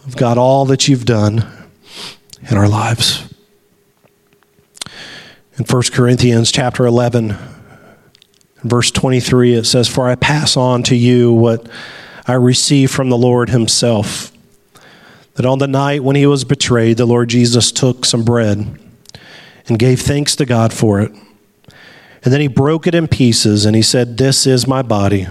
of 0.03 0.17
God, 0.17 0.39
all 0.39 0.65
that 0.65 0.87
you've 0.87 1.05
done 1.05 1.45
in 2.49 2.57
our 2.57 2.67
lives. 2.67 3.31
In 5.59 5.65
1 5.65 5.83
Corinthians 5.91 6.51
chapter 6.51 6.83
11, 6.83 7.35
verse 8.63 8.89
23, 8.89 9.53
it 9.53 9.65
says, 9.67 9.87
For 9.87 10.09
I 10.09 10.15
pass 10.15 10.57
on 10.57 10.81
to 10.83 10.95
you 10.95 11.31
what 11.31 11.69
I 12.25 12.33
received 12.33 12.91
from 12.91 13.11
the 13.11 13.17
Lord 13.19 13.51
himself. 13.51 14.31
That 15.35 15.45
on 15.45 15.59
the 15.59 15.67
night 15.67 16.03
when 16.03 16.15
he 16.15 16.25
was 16.25 16.43
betrayed, 16.43 16.97
the 16.97 17.05
Lord 17.05 17.29
Jesus 17.29 17.71
took 17.71 18.03
some 18.03 18.25
bread 18.25 18.79
and 19.67 19.77
gave 19.77 20.01
thanks 20.01 20.35
to 20.37 20.45
God 20.47 20.73
for 20.73 21.01
it. 21.01 21.11
And 22.23 22.33
then 22.33 22.41
he 22.41 22.47
broke 22.47 22.87
it 22.87 22.95
in 22.95 23.07
pieces 23.07 23.65
and 23.65 23.75
he 23.75 23.81
said, 23.81 24.17
This 24.17 24.47
is 24.47 24.67
my 24.67 24.81
body, 24.81 25.23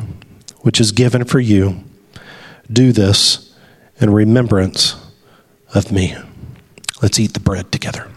which 0.60 0.80
is 0.80 0.92
given 0.92 1.24
for 1.24 1.40
you. 1.40 1.84
Do 2.72 2.92
this 2.92 3.54
in 4.00 4.10
remembrance 4.10 4.96
of 5.74 5.92
me. 5.92 6.16
Let's 7.02 7.20
eat 7.20 7.34
the 7.34 7.40
bread 7.40 7.70
together. 7.72 8.10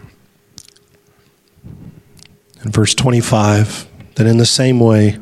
In 2.64 2.70
verse 2.70 2.94
25, 2.94 3.86
that 4.16 4.26
in 4.26 4.38
the 4.38 4.46
same 4.46 4.80
way 4.80 5.18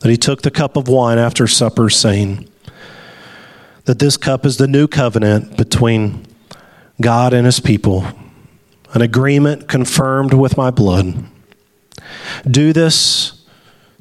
that 0.00 0.08
he 0.08 0.16
took 0.16 0.42
the 0.42 0.50
cup 0.50 0.76
of 0.76 0.88
wine 0.88 1.18
after 1.18 1.46
supper, 1.46 1.90
saying, 1.90 2.48
That 3.84 3.98
this 3.98 4.16
cup 4.16 4.46
is 4.46 4.56
the 4.56 4.68
new 4.68 4.86
covenant 4.86 5.56
between 5.56 6.26
God 7.00 7.32
and 7.32 7.44
his 7.44 7.60
people, 7.60 8.06
an 8.92 9.02
agreement 9.02 9.68
confirmed 9.68 10.32
with 10.32 10.56
my 10.56 10.70
blood. 10.70 11.26
Do 12.48 12.72
this 12.72 13.44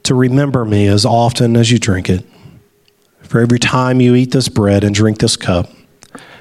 to 0.03 0.15
remember 0.15 0.65
me 0.65 0.87
as 0.87 1.05
often 1.05 1.57
as 1.57 1.71
you 1.71 1.79
drink 1.79 2.09
it. 2.09 2.25
For 3.21 3.39
every 3.39 3.59
time 3.59 3.99
you 4.01 4.15
eat 4.15 4.31
this 4.31 4.49
bread 4.49 4.83
and 4.83 4.93
drink 4.93 5.17
this 5.17 5.35
cup, 5.35 5.69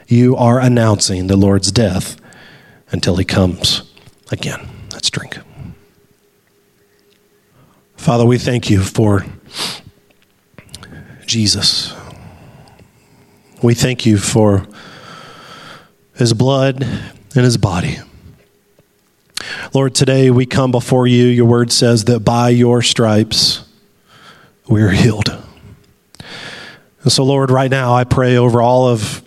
you 0.07 0.37
are 0.37 0.61
announcing 0.61 1.27
the 1.27 1.37
Lord's 1.37 1.73
death 1.73 2.17
until 2.91 3.17
he 3.17 3.25
comes 3.25 3.83
again. 4.31 4.69
Let's 4.93 5.11
drink. 5.11 5.39
Father, 7.97 8.27
we 8.27 8.37
thank 8.37 8.69
you 8.69 8.83
for 8.83 9.25
Jesus. 11.25 11.95
We 13.63 13.75
thank 13.75 14.05
you 14.05 14.19
for 14.19 14.67
his 16.15 16.35
blood 16.35 16.83
and 16.83 17.45
his 17.45 17.57
body. 17.57 17.99
Lord, 19.75 19.97
today 19.97 20.31
we 20.31 20.47
come 20.47 20.71
before 20.71 21.09
you. 21.09 21.25
Your 21.25 21.47
word 21.47 21.73
says 21.73 22.05
that 22.05 22.21
by 22.21 22.51
your 22.51 22.81
stripes 22.81 23.69
we 24.69 24.81
are 24.83 24.91
healed. 24.91 25.37
And 27.03 27.11
so, 27.11 27.25
Lord, 27.25 27.51
right 27.51 27.73
now 27.73 27.93
I 27.93 28.05
pray 28.05 28.37
over 28.37 28.63
all 28.63 28.87
of 28.87 29.21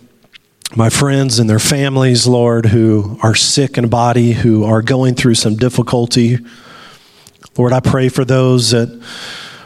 my 0.74 0.88
friends 0.88 1.38
and 1.38 1.50
their 1.50 1.58
families, 1.58 2.26
Lord, 2.26 2.64
who 2.64 3.18
are 3.22 3.34
sick 3.34 3.76
in 3.76 3.90
body, 3.90 4.32
who 4.32 4.64
are 4.64 4.80
going 4.80 5.16
through 5.16 5.34
some 5.34 5.54
difficulty. 5.54 6.38
Lord, 7.58 7.74
I 7.74 7.80
pray 7.80 8.08
for 8.08 8.24
those 8.24 8.70
that 8.70 8.88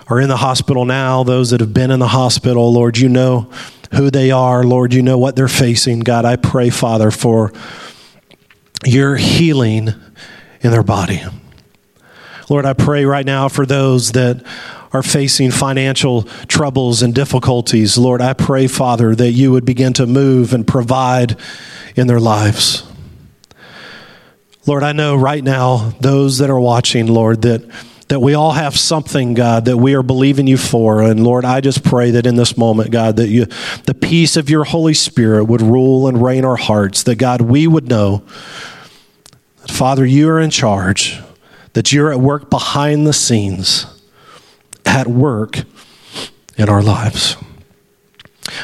are 0.08 0.18
in 0.18 0.28
the 0.28 0.36
hospital 0.36 0.84
now, 0.84 1.22
those 1.22 1.50
that 1.50 1.60
have 1.60 1.72
been 1.72 1.92
in 1.92 2.00
the 2.00 2.08
hospital. 2.08 2.72
Lord, 2.72 2.98
you 2.98 3.08
know 3.08 3.52
who 3.94 4.10
they 4.10 4.32
are. 4.32 4.64
Lord, 4.64 4.92
you 4.92 5.02
know 5.02 5.16
what 5.16 5.36
they're 5.36 5.46
facing. 5.46 6.00
God, 6.00 6.24
I 6.24 6.34
pray, 6.34 6.70
Father, 6.70 7.12
for 7.12 7.52
your 8.84 9.14
healing 9.14 9.94
in 10.62 10.70
their 10.70 10.82
body. 10.82 11.22
Lord, 12.48 12.66
I 12.66 12.72
pray 12.72 13.04
right 13.04 13.26
now 13.26 13.48
for 13.48 13.66
those 13.66 14.12
that 14.12 14.44
are 14.92 15.02
facing 15.02 15.50
financial 15.50 16.24
troubles 16.48 17.02
and 17.02 17.14
difficulties. 17.14 17.96
Lord, 17.96 18.20
I 18.20 18.34
pray, 18.34 18.66
Father, 18.66 19.14
that 19.14 19.32
you 19.32 19.52
would 19.52 19.64
begin 19.64 19.92
to 19.94 20.06
move 20.06 20.52
and 20.52 20.66
provide 20.66 21.36
in 21.96 22.06
their 22.06 22.20
lives. 22.20 22.84
Lord, 24.66 24.82
I 24.82 24.92
know 24.92 25.16
right 25.16 25.42
now, 25.42 25.92
those 26.00 26.38
that 26.38 26.50
are 26.50 26.60
watching, 26.60 27.06
Lord, 27.06 27.42
that, 27.42 27.68
that 28.08 28.20
we 28.20 28.34
all 28.34 28.52
have 28.52 28.78
something, 28.78 29.34
God, 29.34 29.64
that 29.64 29.78
we 29.78 29.94
are 29.94 30.02
believing 30.02 30.46
you 30.46 30.56
for. 30.56 31.02
And 31.02 31.24
Lord, 31.24 31.44
I 31.44 31.60
just 31.60 31.82
pray 31.82 32.12
that 32.12 32.26
in 32.26 32.36
this 32.36 32.56
moment, 32.56 32.90
God, 32.90 33.16
that 33.16 33.28
you, 33.28 33.46
the 33.86 33.94
peace 33.94 34.36
of 34.36 34.50
your 34.50 34.64
Holy 34.64 34.94
Spirit 34.94 35.46
would 35.46 35.62
rule 35.62 36.06
and 36.06 36.22
reign 36.22 36.44
our 36.44 36.56
hearts, 36.56 37.02
that 37.04 37.16
God, 37.16 37.40
we 37.40 37.66
would 37.66 37.88
know 37.88 38.22
Father, 39.68 40.04
you 40.04 40.28
are 40.28 40.40
in 40.40 40.50
charge, 40.50 41.20
that 41.72 41.92
you're 41.92 42.12
at 42.12 42.20
work 42.20 42.50
behind 42.50 43.06
the 43.06 43.12
scenes, 43.12 43.86
at 44.84 45.06
work 45.06 45.60
in 46.56 46.68
our 46.68 46.82
lives. 46.82 47.36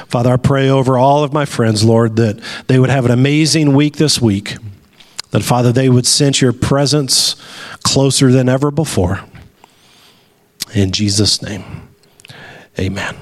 Father, 0.09 0.32
I 0.32 0.36
pray 0.36 0.68
over 0.68 0.99
all 0.99 1.24
of 1.24 1.32
my 1.32 1.44
friends, 1.44 1.84
Lord, 1.84 2.16
that 2.16 2.40
they 2.66 2.78
would 2.78 2.90
have 2.90 3.05
an 3.05 3.11
amazing 3.11 3.74
week 3.74 3.96
this 3.96 4.20
week. 4.20 4.57
That, 5.30 5.42
Father, 5.42 5.72
they 5.72 5.88
would 5.88 6.07
sense 6.07 6.40
your 6.40 6.53
presence 6.53 7.36
closer 7.82 8.32
than 8.32 8.49
ever 8.49 8.70
before. 8.70 9.20
In 10.74 10.90
Jesus' 10.90 11.42
name, 11.42 11.88
amen. 12.78 13.16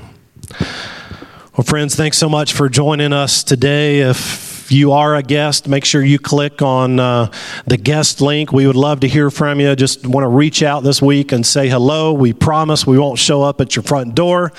Well, 1.57 1.65
friends, 1.65 1.95
thanks 1.95 2.19
so 2.19 2.29
much 2.29 2.53
for 2.53 2.69
joining 2.69 3.13
us 3.13 3.43
today. 3.43 4.01
If 4.01 4.46
if 4.67 4.73
you 4.73 4.91
are 4.91 5.15
a 5.15 5.23
guest, 5.23 5.69
make 5.69 5.85
sure 5.85 6.03
you 6.03 6.19
click 6.19 6.61
on 6.61 6.99
uh, 6.99 7.31
the 7.69 7.77
guest 7.77 8.21
link. 8.21 8.51
We 8.51 8.67
would 8.67 8.75
love 8.75 8.99
to 8.99 9.09
hear 9.09 9.31
from 9.31 9.61
you. 9.61 9.77
Just 9.77 10.05
want 10.05 10.25
to 10.25 10.29
reach 10.29 10.61
out 10.61 10.83
this 10.83 11.01
week 11.01 11.31
and 11.31 11.47
say 11.47 11.69
hello. 11.69 12.13
We 12.13 12.33
promise 12.33 12.85
we 12.85 12.99
won't 12.99 13.21
show 13.21 13.43
up 13.43 13.61
at 13.61 13.77
your 13.77 13.85
front 13.85 14.17
door 14.17 14.53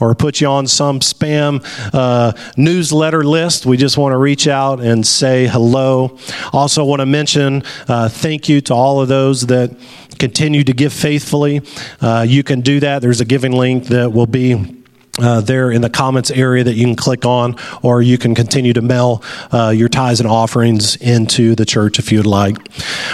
or 0.00 0.16
put 0.16 0.40
you 0.40 0.48
on 0.48 0.66
some 0.66 0.98
spam 0.98 1.64
uh, 1.94 2.32
newsletter 2.56 3.22
list. 3.22 3.64
We 3.64 3.76
just 3.76 3.96
want 3.96 4.14
to 4.14 4.16
reach 4.16 4.48
out 4.48 4.80
and 4.80 5.06
say 5.06 5.46
hello. 5.46 6.18
Also, 6.52 6.84
want 6.84 6.98
to 6.98 7.06
mention 7.06 7.62
uh, 7.86 8.08
thank 8.08 8.48
you 8.48 8.60
to 8.62 8.74
all 8.74 9.00
of 9.00 9.06
those 9.06 9.46
that 9.46 9.70
continue 10.18 10.64
to 10.64 10.72
give 10.72 10.92
faithfully. 10.92 11.60
Uh, 12.00 12.26
you 12.28 12.42
can 12.42 12.62
do 12.62 12.80
that. 12.80 13.00
There's 13.00 13.20
a 13.20 13.24
giving 13.24 13.52
link 13.52 13.84
that 13.84 14.12
will 14.12 14.26
be 14.26 14.81
uh, 15.18 15.42
there 15.42 15.70
in 15.70 15.82
the 15.82 15.90
comments 15.90 16.30
area 16.30 16.64
that 16.64 16.74
you 16.74 16.84
can 16.86 16.96
click 16.96 17.26
on, 17.26 17.56
or 17.82 18.00
you 18.00 18.16
can 18.16 18.34
continue 18.34 18.72
to 18.72 18.80
mail 18.80 19.22
uh, 19.52 19.68
your 19.68 19.88
tithes 19.88 20.20
and 20.20 20.28
offerings 20.28 20.96
into 20.96 21.54
the 21.54 21.66
church 21.66 21.98
if 21.98 22.10
you'd 22.10 22.26
like. 22.26 22.56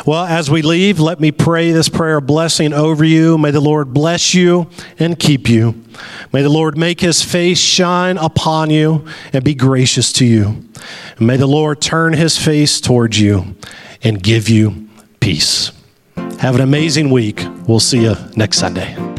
Well, 0.07 0.25
as 0.25 0.51
we 0.51 0.63
leave, 0.63 1.01
let 1.01 1.19
me 1.19 1.33
pray 1.33 1.73
this 1.73 1.89
prayer 1.89 2.19
of 2.19 2.27
blessing 2.27 2.73
over 2.73 3.05
you. 3.05 3.37
May 3.37 3.51
the 3.51 3.61
Lord 3.61 3.93
bless 3.93 4.33
you 4.33 4.71
and 4.99 5.19
keep 5.19 5.49
you. 5.49 5.83
May 6.33 6.43
the 6.43 6.49
Lord 6.49 6.79
make 6.79 7.01
his 7.01 7.23
face 7.23 7.59
shine 7.59 8.17
upon 8.17 8.71
you 8.71 9.05
and 9.33 9.43
be 9.43 9.55
gracious 9.55 10.13
to 10.15 10.25
you. 10.25 10.65
And 11.17 11.27
may 11.27 11.37
the 11.37 11.49
Lord 11.49 11.81
turn 11.81 12.13
his 12.13 12.39
face 12.39 12.81
towards 12.81 13.21
you 13.21 13.57
and 14.05 14.23
give 14.23 14.49
you 14.49 14.89
peace. 15.19 15.73
Have 16.39 16.55
an 16.55 16.61
amazing 16.61 17.11
week. 17.11 17.45
We'll 17.67 17.81
see 17.81 18.03
you 18.03 18.15
next 18.37 18.59
Sunday. 18.59 19.18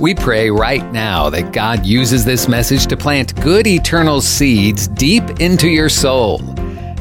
We 0.00 0.14
pray 0.14 0.48
right 0.48 0.92
now 0.92 1.28
that 1.30 1.52
God 1.52 1.84
uses 1.84 2.24
this 2.24 2.46
message 2.46 2.86
to 2.86 2.96
plant 2.96 3.34
good 3.42 3.66
eternal 3.66 4.20
seeds 4.20 4.86
deep 4.86 5.40
into 5.40 5.68
your 5.68 5.88
soul. 5.88 6.38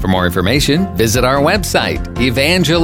For 0.01 0.07
more 0.07 0.25
information, 0.25 0.95
visit 0.95 1.23
our 1.23 1.37
website, 1.37 2.03
evangelag.org. 2.15 2.83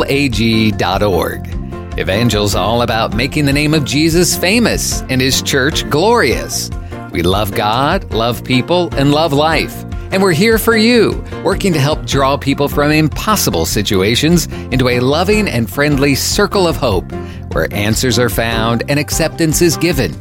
Evangel's 2.00 2.54
all 2.54 2.84
about 2.84 3.16
making 3.16 3.46
the 3.46 3.54
name 3.54 3.74
of 3.74 3.86
Jesus 3.86 4.38
famous 4.38 5.02
and 5.10 5.20
his 5.20 5.42
church 5.42 5.90
glorious. 5.90 6.70
We 7.12 7.24
love 7.24 7.56
God, 7.56 8.14
love 8.14 8.44
people, 8.44 8.94
and 8.94 9.12
love 9.12 9.34
life. 9.34 9.84
And 10.14 10.22
we're 10.22 10.32
here 10.32 10.60
for 10.60 10.78
you, 10.78 11.26
working 11.44 11.74
to 11.74 11.80
help 11.80 12.06
draw 12.06 12.38
people 12.38 12.68
from 12.68 12.92
impossible 12.92 13.66
situations 13.66 14.46
into 14.72 14.88
a 14.90 15.00
loving 15.00 15.48
and 15.48 15.68
friendly 15.68 16.14
circle 16.14 16.68
of 16.68 16.76
hope 16.76 17.12
where 17.54 17.68
answers 17.74 18.20
are 18.20 18.30
found 18.30 18.84
and 18.90 19.00
acceptance 19.00 19.60
is 19.60 19.76
given. 19.76 20.14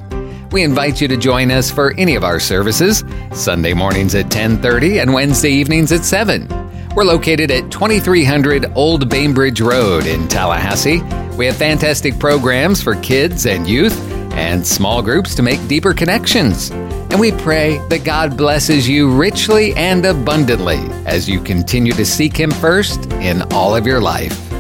We 0.48 0.62
invite 0.62 1.02
you 1.02 1.08
to 1.08 1.18
join 1.18 1.50
us 1.50 1.70
for 1.70 1.92
any 1.98 2.14
of 2.14 2.24
our 2.24 2.40
services, 2.40 3.04
Sunday 3.34 3.74
mornings 3.74 4.14
at 4.14 4.30
10:30 4.30 4.98
and 4.98 5.12
Wednesday 5.12 5.50
evenings 5.50 5.92
at 5.92 6.06
7. 6.06 6.48
We're 6.96 7.04
located 7.04 7.50
at 7.50 7.70
2300 7.70 8.72
Old 8.74 9.10
Bainbridge 9.10 9.60
Road 9.60 10.06
in 10.06 10.26
Tallahassee. 10.26 11.02
We 11.36 11.44
have 11.44 11.56
fantastic 11.56 12.18
programs 12.18 12.80
for 12.80 12.94
kids 12.94 13.44
and 13.44 13.68
youth 13.68 14.00
and 14.32 14.66
small 14.66 15.02
groups 15.02 15.34
to 15.36 15.42
make 15.42 15.66
deeper 15.68 15.94
connections. 15.94 16.70
And 16.70 17.18
we 17.18 17.32
pray 17.32 17.78
that 17.88 18.04
God 18.04 18.36
blesses 18.36 18.88
you 18.88 19.10
richly 19.10 19.74
and 19.74 20.04
abundantly 20.04 20.78
as 21.06 21.28
you 21.28 21.40
continue 21.40 21.92
to 21.92 22.04
seek 22.04 22.36
Him 22.36 22.50
first 22.50 23.10
in 23.14 23.42
all 23.52 23.74
of 23.74 23.86
your 23.86 24.00
life. 24.00 24.51